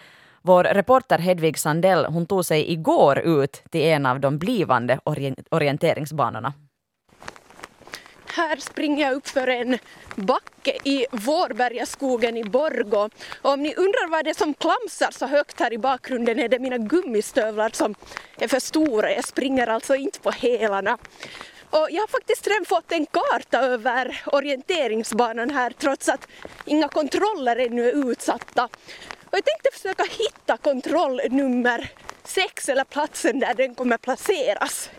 Vår 0.42 0.64
reporter 0.64 1.18
Hedvig 1.18 1.58
Sandell 1.58 2.04
hon 2.04 2.26
tog 2.26 2.44
sig 2.44 2.72
igår 2.72 3.18
ut 3.18 3.62
till 3.70 3.80
en 3.80 4.06
av 4.06 4.20
de 4.20 4.38
blivande 4.38 4.98
orienteringsbanorna. 5.50 6.52
Här 8.32 8.56
springer 8.56 9.06
jag 9.06 9.14
upp 9.14 9.28
för 9.28 9.46
en 9.46 9.78
backe 10.16 10.78
i 10.84 11.06
Vårbergaskogen 11.10 12.36
i 12.36 12.44
Borgå. 12.44 13.10
Och 13.42 13.50
om 13.52 13.62
ni 13.62 13.74
undrar 13.74 14.08
vad 14.08 14.24
det 14.24 14.30
är 14.30 14.34
som 14.34 14.54
klamsar 14.54 15.10
så 15.10 15.26
högt 15.26 15.60
här 15.60 15.72
i 15.72 15.78
bakgrunden 15.78 16.38
är 16.38 16.48
det 16.48 16.58
mina 16.58 16.78
gummistövlar 16.78 17.70
som 17.72 17.94
är 18.38 18.48
för 18.48 18.60
stora. 18.60 19.12
Jag 19.12 19.24
springer 19.24 19.66
alltså 19.66 19.94
inte 19.94 20.20
på 20.20 20.30
hälarna. 20.30 20.98
Och 21.70 21.88
jag 21.90 22.02
har 22.02 22.08
faktiskt 22.08 22.46
redan 22.46 22.64
fått 22.64 22.92
en 22.92 23.06
karta 23.06 23.58
över 23.60 24.22
orienteringsbanan 24.26 25.50
här 25.50 25.72
trots 25.78 26.08
att 26.08 26.28
inga 26.64 26.88
kontroller 26.88 27.56
ännu 27.56 27.88
är 27.88 28.10
utsatta. 28.10 28.64
Och 29.24 29.38
jag 29.38 29.44
tänkte 29.44 29.68
försöka 29.72 30.04
hitta 30.18 30.56
kontrollnummer 30.56 31.90
sex, 32.24 32.68
eller 32.68 32.84
platsen 32.84 33.38
där 33.38 33.54
den 33.54 33.74
kommer 33.74 33.98
placeras. 33.98 34.90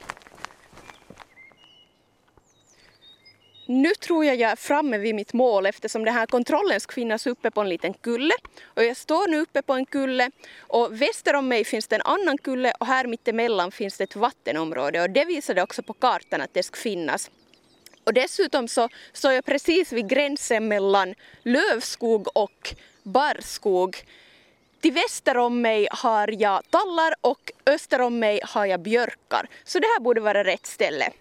Nu 3.72 3.90
tror 3.96 4.26
jag 4.26 4.36
jag 4.36 4.52
är 4.52 4.56
framme 4.56 4.98
vid 4.98 5.16
mitt 5.16 5.34
mål 5.34 5.66
eftersom 5.66 6.06
den 6.06 6.14
här 6.14 6.26
kontrollen 6.26 6.80
ska 6.80 6.94
finnas 6.94 7.28
uppe 7.28 7.52
på 7.52 7.62
en 7.62 7.70
liten 7.70 7.94
kulle. 7.94 8.34
Och 8.64 8.84
jag 8.84 8.98
står 8.98 9.28
nu 9.28 9.40
uppe 9.40 9.62
på 9.62 9.74
en 9.74 9.86
kulle 9.86 10.32
och 10.60 11.02
väster 11.02 11.36
om 11.36 11.48
mig 11.48 11.64
finns 11.64 11.88
det 11.88 11.96
en 11.96 12.02
annan 12.02 12.38
kulle 12.38 12.74
och 12.80 12.86
här 12.88 13.08
mittemellan 13.08 13.72
finns 13.72 13.98
det 13.98 14.04
ett 14.04 14.16
vattenområde 14.16 15.02
och 15.02 15.10
det 15.10 15.26
visade 15.26 15.62
också 15.62 15.84
på 15.84 15.94
kartan 15.94 16.42
att 16.42 16.54
det 16.54 16.64
ska 16.64 16.76
finnas. 16.76 17.32
Och 18.04 18.14
dessutom 18.14 18.68
så 18.68 18.90
står 19.14 19.32
jag 19.32 19.46
precis 19.46 19.94
vid 19.94 20.10
gränsen 20.10 20.68
mellan 20.68 21.16
lövskog 21.44 22.38
och 22.38 22.76
barrskog. 23.04 23.98
Till 24.82 24.94
väster 24.94 25.38
om 25.38 25.62
mig 25.62 25.88
har 25.92 26.42
jag 26.42 26.62
tallar 26.70 27.14
och 27.22 27.52
öster 27.66 28.02
om 28.02 28.20
mig 28.20 28.40
har 28.44 28.66
jag 28.66 28.80
björkar. 28.80 29.50
Så 29.64 29.80
det 29.80 29.88
här 29.88 30.00
borde 30.00 30.22
vara 30.22 30.44
rätt 30.44 30.66
ställe. 30.66 31.12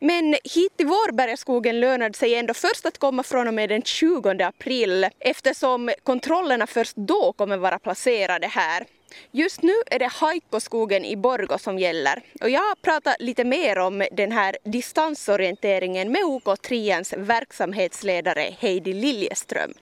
Men 0.00 0.32
hit 0.32 0.76
till 0.76 0.86
Vårbergaskogen 0.86 1.80
lönade 1.80 2.14
sig 2.14 2.34
ändå 2.34 2.54
först 2.54 2.86
att 2.86 2.98
komma 2.98 3.22
från 3.22 3.48
och 3.48 3.54
med 3.54 3.68
den 3.68 3.82
20 3.82 4.42
april 4.44 5.06
eftersom 5.18 5.90
kontrollerna 6.02 6.66
först 6.66 6.96
då 6.96 7.32
kommer 7.32 7.56
vara 7.56 7.78
placerade 7.78 8.46
här. 8.46 8.84
Just 9.30 9.62
nu 9.62 9.72
är 9.86 9.98
det 9.98 10.10
haikoskogen 10.12 11.04
i 11.04 11.16
Borgo 11.16 11.58
som 11.58 11.78
gäller 11.78 12.22
och 12.40 12.50
jag 12.50 12.82
pratar 12.82 13.14
lite 13.18 13.44
mer 13.44 13.78
om 13.78 14.06
den 14.12 14.32
här 14.32 14.56
distansorienteringen 14.64 16.12
med 16.12 16.24
OK 16.24 16.62
Trians 16.62 17.14
verksamhetsledare 17.16 18.54
Heidi 18.60 18.92
Liljeström. 18.92 19.72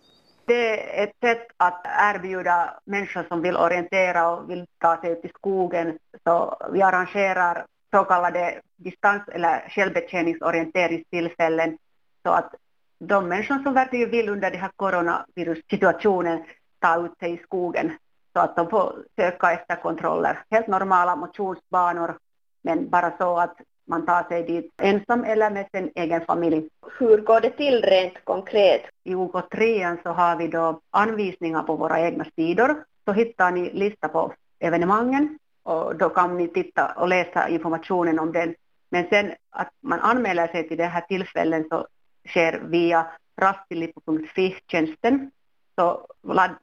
Det 0.47 0.99
är 1.01 1.05
ett 1.05 1.17
sätt 1.21 1.47
att 1.57 1.83
erbjuda 1.85 2.81
människor 2.85 3.25
som 3.29 3.43
vill 3.43 3.57
orientera 3.57 4.31
och 4.31 4.51
vill 4.51 4.67
ta 4.79 5.01
sig 5.01 5.11
ut 5.11 5.25
i 5.25 5.29
skogen. 5.29 5.99
Så 6.25 6.57
vi 6.73 6.83
arrangerar 6.83 7.67
så 7.91 8.05
kallade 8.05 8.61
distans 8.77 9.23
eller 9.29 9.69
självbetjäningsorienteringstillfällen 9.69 11.79
så 12.23 12.31
att 12.31 12.55
de 12.99 13.29
människor 13.29 13.63
som 13.63 13.75
verkligen 13.75 14.11
vill 14.11 14.29
under 14.29 14.51
den 14.51 14.61
här 14.61 14.71
coronavirussituationen 14.77 16.45
ta 16.79 17.07
ut 17.07 17.19
sig 17.19 17.33
i 17.33 17.39
skogen 17.39 17.93
så 18.33 18.41
att 18.41 18.57
de 18.57 18.71
får 18.71 19.05
söka 19.17 19.53
efter 19.53 19.77
kontroller. 19.77 20.45
Helt 20.51 20.67
normala 20.67 21.17
motionsbanor 21.17 22.19
men 22.63 22.91
bara 22.91 23.13
så 23.19 23.39
att 23.39 23.57
man 23.87 24.07
tar 24.07 24.29
sig 24.29 24.43
dit 24.43 24.73
ensam 24.83 25.25
eller 25.25 25.51
med 25.51 25.69
sin 25.73 25.91
egen 25.95 26.21
familj. 26.21 26.69
Hur 26.99 27.19
går 27.19 27.41
det 27.41 27.51
till 27.51 27.83
rent 27.83 28.25
konkret? 28.25 28.83
I 29.05 29.15
OK3 29.15 29.97
så 30.03 30.11
har 30.11 30.37
vi 30.37 30.49
då 30.49 30.81
anvisningar 30.91 31.63
på 31.63 31.77
våra 31.77 32.01
egna 32.01 32.25
sidor. 32.37 32.85
Så 33.05 33.13
hittar 33.13 33.51
ni 33.51 33.73
lista 33.73 34.09
på 34.09 34.33
evenemangen 34.59 35.39
och 35.69 35.97
då 35.97 36.09
kan 36.09 36.37
ni 36.37 36.49
titta 36.49 36.87
och 36.97 37.09
läsa 37.09 37.49
informationen 37.49 38.19
om 38.19 38.33
den. 38.33 38.55
Men 38.91 39.09
sen 39.09 39.33
att 39.51 39.71
man 39.81 40.01
anmäler 40.01 40.47
sig 40.47 40.69
till 40.69 40.79
det 40.79 40.85
här 40.85 41.01
tillfällen 41.01 41.65
så 41.71 41.87
sker 42.29 42.61
via 42.65 43.07
Rastilipo.fi-tjänsten. 43.41 45.31
Så 45.75 46.07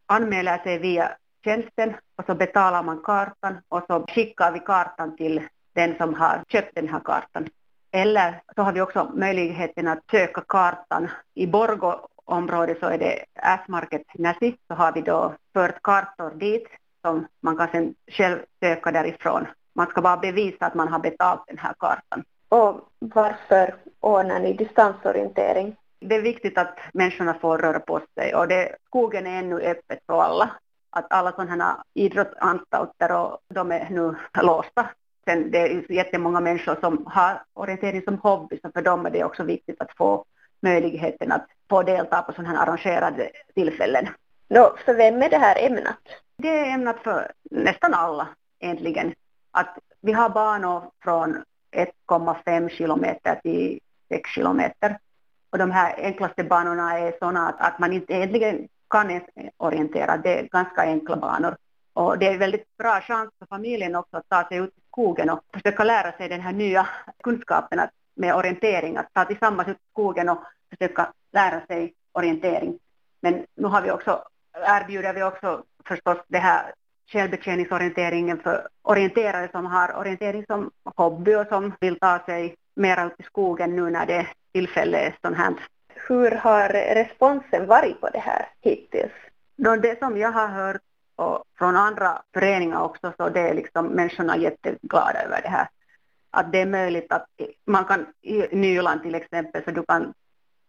anmäler 0.06 0.58
sig 0.58 0.80
via 0.80 1.12
tjänsten 1.44 1.94
och 2.16 2.26
så 2.26 2.36
betalar 2.36 2.84
man 2.84 3.02
kartan 3.04 3.58
och 3.70 3.84
så 3.88 4.06
skickar 4.08 4.52
vi 4.52 4.60
kartan 4.60 5.16
till 5.18 5.42
den 5.74 5.98
som 5.98 6.14
har 6.14 6.44
köpt 6.48 6.76
den 6.76 6.88
här 6.88 7.00
kartan. 7.00 7.48
Eller 7.92 8.42
så 8.56 8.62
har 8.62 8.74
vi 8.74 8.82
också 8.82 9.12
möjligheten 9.16 9.88
att 9.88 10.04
söka 10.12 10.42
kartan. 10.42 11.10
I 11.34 11.48
Borgo-området 11.48 12.80
så 12.80 12.86
är 12.86 12.98
det 12.98 13.26
S-market 13.36 14.04
Näsi, 14.14 14.58
så 14.68 14.74
har 14.74 14.92
vi 14.92 15.02
då 15.02 15.34
fört 15.54 15.82
kartor 15.82 16.32
dit 16.36 16.68
som 17.06 17.28
man 17.42 17.58
kan 17.58 17.68
sen 17.72 17.96
själv 18.08 18.40
söka 18.60 18.92
därifrån. 18.92 19.48
Man 19.74 19.88
ska 19.88 20.02
bara 20.02 20.18
bevisa 20.18 20.66
att 20.66 20.76
man 20.76 20.88
har 20.88 21.00
betalt 21.00 21.44
den 21.48 21.58
här 21.58 21.74
kartan. 21.80 22.24
Och 22.50 22.90
varför 23.00 23.76
ordnar 24.00 24.40
ni 24.40 24.54
distansorientering? 24.54 25.76
Det 26.00 26.16
är 26.16 26.22
viktigt 26.22 26.58
att 26.58 26.78
människorna 26.94 27.34
får 27.34 27.58
röra 27.58 27.80
på 27.80 28.02
sig 28.16 28.36
och 28.36 28.48
det, 28.48 28.76
skogen 28.88 29.28
är 29.28 29.40
ännu 29.40 29.56
öppet 29.56 30.00
för 30.06 30.22
alla. 30.22 30.50
Att 30.90 31.14
alla 31.14 31.32
sådana 31.32 31.84
idrottsanstalter 31.94 33.12
och 33.12 33.40
de 33.54 33.72
är 33.72 33.90
nu 33.90 34.16
låsta 34.42 34.90
Sen 35.26 35.52
det 35.52 35.58
är 35.58 35.92
jättemånga 35.92 36.40
människor 36.40 36.78
som 36.80 37.06
har 37.06 37.44
orientering 37.54 38.02
som 38.02 38.18
hobby, 38.18 38.60
så 38.62 38.72
för 38.72 38.82
dem 38.82 39.06
är 39.06 39.10
det 39.10 39.24
också 39.24 39.44
viktigt 39.44 39.82
att 39.82 39.98
få 39.98 40.26
möjligheten 40.60 41.32
att 41.32 41.48
få 41.70 41.84
delta 41.84 42.22
på 42.22 42.32
sådana 42.32 42.50
här 42.50 42.68
arrangerade 42.68 43.30
tillfällen. 43.56 44.08
Nå, 44.48 44.76
för 44.86 44.94
vem 44.94 45.22
är 45.22 45.30
det 45.30 45.38
här 45.38 45.66
ämnat? 45.66 46.02
Det 46.38 46.60
är 46.60 46.74
ämnat 46.74 47.00
för 47.04 47.32
nästan 47.52 47.94
alla 47.94 48.28
egentligen. 48.60 49.14
Att 49.52 49.78
vi 50.02 50.12
har 50.12 50.30
banor 50.30 50.92
från 51.04 51.44
1,5 51.72 52.70
kilometer 52.70 53.36
till 53.44 53.80
6 54.10 54.30
kilometer. 54.30 54.98
Och 55.50 55.58
de 55.58 55.72
här 55.72 55.96
enklaste 55.98 56.44
banorna 56.44 57.00
är 57.00 57.12
sådana 57.20 57.48
att, 57.50 57.62
att 57.62 57.80
man 57.80 57.94
inte 57.94 58.14
egentligen 58.14 58.68
kan 58.90 59.22
orientera. 59.58 60.18
Det 60.18 60.40
är 60.40 60.44
ganska 60.44 60.82
enkla 60.82 61.16
banor. 61.16 61.58
Och 61.94 62.20
det 62.20 62.28
är 62.28 62.34
en 62.34 62.40
väldigt 62.40 62.78
bra 62.78 63.02
chans 63.02 63.30
för 63.40 63.46
familjen 63.46 63.96
också 63.96 64.18
att 64.18 64.30
ta 64.30 64.48
sig 64.48 64.58
ut 64.58 64.78
i 64.78 64.82
skogen 64.88 65.30
och 65.30 65.40
försöka 65.54 65.84
lära 65.84 66.12
sig 66.12 66.30
den 66.30 66.42
här 66.42 66.54
nya 66.54 66.88
kunskapen 67.24 67.82
med 68.16 68.36
orientering, 68.36 68.98
att 68.98 69.14
ta 69.14 69.26
tillsammans 69.26 69.70
ut 69.70 69.78
i 69.78 69.90
skogen 69.92 70.30
och 70.30 70.44
försöka 70.70 71.14
lära 71.32 71.66
sig 71.66 71.94
orientering. 72.12 72.80
Men 73.22 73.46
nu 73.56 73.68
har 73.68 73.82
vi 73.82 73.92
också, 73.92 74.24
erbjuder 74.54 75.14
vi 75.14 75.24
också 75.24 75.64
förstås 75.88 76.18
det 76.28 76.38
här 76.38 76.74
självbetjäningsorienteringen 77.08 78.40
för 78.40 78.68
orienterare 78.82 79.50
som 79.52 79.66
har 79.66 79.98
orientering 79.98 80.46
som 80.46 80.72
hobby 80.84 81.36
och 81.36 81.48
som 81.48 81.74
vill 81.80 82.00
ta 82.00 82.20
sig 82.26 82.56
mera 82.76 83.06
ut 83.06 83.14
i 83.18 83.24
skogen 83.24 83.76
nu 83.76 83.90
när 83.90 84.06
det 84.06 84.28
tillfälle 84.54 84.98
är 84.98 85.16
sånt 85.22 85.38
här. 85.38 85.54
Hur 86.08 86.32
har 86.32 86.70
responsen 86.70 87.68
varit 87.68 88.02
på 88.02 88.10
det 88.10 88.20
här 88.20 88.50
hittills? 88.62 89.12
Det 89.82 90.00
som 90.00 90.18
jag 90.18 90.32
har 90.32 90.48
hört 90.48 90.82
och 91.16 91.44
från 91.58 91.76
andra 91.76 92.22
föreningar 92.34 92.82
också 92.82 93.14
så 93.18 93.30
det 93.30 93.40
är 93.40 93.54
liksom 93.54 93.88
människorna 93.88 94.38
jätteglada 94.38 95.22
över 95.22 95.42
det 95.42 95.50
här. 95.50 95.68
Att 96.32 96.52
det 96.52 96.62
är 96.62 96.66
möjligt 96.66 97.12
att 97.12 97.26
man 97.66 97.86
kan 97.86 98.06
i 98.22 98.56
Nyland 98.56 99.04
till 99.04 99.16
exempel 99.16 99.64
så 99.64 99.72
du 99.72 99.84
kan 99.84 100.14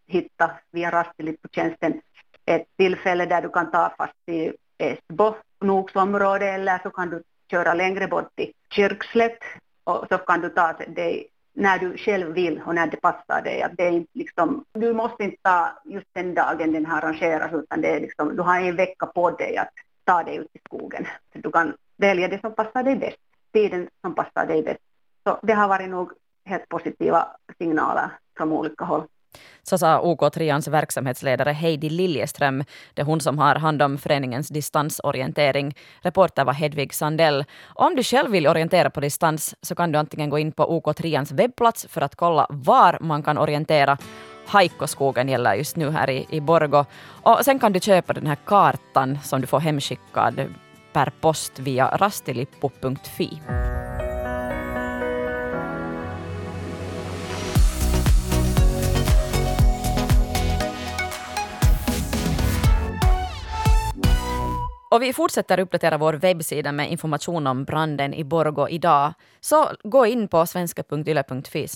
hitta 0.06 0.50
via 0.70 0.90
Rastilippu-tjänsten 0.90 2.00
ett 2.44 2.66
tillfälle 2.76 3.26
där 3.26 3.42
du 3.42 3.48
kan 3.48 3.70
ta 3.70 3.94
fast 3.98 4.28
i 4.28 4.52
Esbo, 4.78 5.34
Noksområde 5.60 6.48
eller 6.48 6.78
så 6.78 6.90
kan 6.90 7.10
du 7.10 7.22
köra 7.50 7.74
längre 7.74 8.08
bort 8.08 8.36
till 8.36 8.52
Kyrkslätt 8.70 9.38
och 9.84 10.06
så 10.10 10.18
kan 10.18 10.40
du 10.40 10.48
ta 10.48 10.72
dig 10.72 11.28
när 11.52 11.78
du 11.78 11.96
själv 11.96 12.34
vill 12.34 12.62
och 12.66 12.74
när 12.74 12.86
det 12.86 12.96
passar 12.96 13.42
dig. 13.42 13.62
Att 13.62 13.76
det 13.76 13.84
är 13.84 13.90
inte 13.90 14.10
liksom, 14.12 14.64
du 14.72 14.92
måste 14.92 15.24
inte 15.24 15.36
ta 15.42 15.78
just 15.84 16.06
den 16.12 16.34
dagen 16.34 16.72
den 16.72 16.86
här 16.86 17.02
arrangeras 17.02 17.52
utan 17.52 17.80
det 17.80 17.88
är 17.88 18.00
liksom, 18.00 18.36
du 18.36 18.42
har 18.42 18.60
en 18.60 18.76
vecka 18.76 19.06
på 19.06 19.30
dig 19.30 19.56
att 19.56 19.72
ta 20.04 20.22
dig 20.22 20.36
ut 20.36 20.50
i 20.52 20.58
skogen. 20.58 21.06
Du 21.32 21.50
kan 21.50 21.74
välja 21.96 22.28
det 22.28 22.40
som 22.40 22.54
passar 22.54 22.82
dig 22.82 22.96
bäst, 22.96 23.18
tiden 23.52 23.88
som 24.00 24.14
passar 24.14 24.46
dig 24.46 24.62
bäst. 24.62 24.80
Så 25.24 25.38
det 25.42 25.52
har 25.52 25.68
varit 25.68 25.90
nog 25.90 26.12
helt 26.44 26.68
positiva 26.68 27.28
signaler 27.58 28.10
från 28.36 28.52
olika 28.52 28.84
håll. 28.84 29.04
Så 29.62 29.78
sa 29.78 30.00
OK3ans 30.00 30.70
verksamhetsledare 30.70 31.52
Heidi 31.52 31.90
Liljeström. 31.90 32.64
Det 32.94 33.02
är 33.02 33.06
hon 33.06 33.20
som 33.20 33.38
har 33.38 33.54
hand 33.54 33.82
om 33.82 33.98
föreningens 33.98 34.48
distansorientering. 34.48 35.76
Reporter 36.02 36.44
var 36.44 36.52
Hedvig 36.52 36.94
Sandell. 36.94 37.44
Om 37.74 37.96
du 37.96 38.02
själv 38.02 38.30
vill 38.30 38.46
orientera 38.46 38.90
på 38.90 39.00
distans 39.00 39.54
så 39.62 39.74
kan 39.74 39.92
du 39.92 39.98
antingen 39.98 40.30
gå 40.30 40.38
in 40.38 40.52
på 40.52 40.80
OK3ans 40.80 41.34
webbplats 41.34 41.86
för 41.88 42.00
att 42.00 42.16
kolla 42.16 42.46
var 42.50 42.98
man 43.00 43.22
kan 43.22 43.38
orientera 43.38 43.98
Haikkoskogen 44.46 45.28
gäller 45.28 45.54
just 45.54 45.76
nu 45.76 45.90
här 45.90 46.10
i, 46.10 46.26
i 46.30 46.40
Borgo. 46.40 46.84
Och 47.22 47.38
sen 47.44 47.58
kan 47.58 47.72
du 47.72 47.80
köpa 47.80 48.12
den 48.12 48.26
här 48.26 48.36
kartan 48.44 49.18
som 49.24 49.40
du 49.40 49.46
får 49.46 49.60
hemskickad 49.60 50.54
per 50.92 51.12
post 51.20 51.58
via 51.58 51.88
rastilippu.fi. 51.88 53.40
Och 64.96 65.02
vi 65.02 65.12
fortsätter 65.12 65.60
uppdatera 65.60 65.98
vår 65.98 66.12
webbsida 66.12 66.72
med 66.72 66.90
information 66.90 67.46
om 67.46 67.64
branden 67.64 68.14
i 68.14 68.24
Borgo 68.24 68.68
idag. 68.68 69.12
Så 69.40 69.70
gå 69.84 70.06
in 70.06 70.28
på 70.28 70.46
svenska.yle.fi 70.46 71.68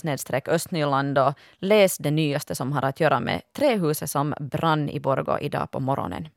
östnyland 0.47 1.17
och 1.17 1.33
läs 1.57 1.97
det 1.97 2.11
nyaste 2.11 2.55
som 2.55 2.71
har 2.71 2.81
att 2.81 2.99
göra 2.99 3.19
med 3.19 3.41
trähuset 3.57 4.09
som 4.09 4.33
brann 4.39 4.89
i 4.89 4.99
Borgo 4.99 5.37
idag 5.41 5.71
på 5.71 5.79
morgonen. 5.79 6.27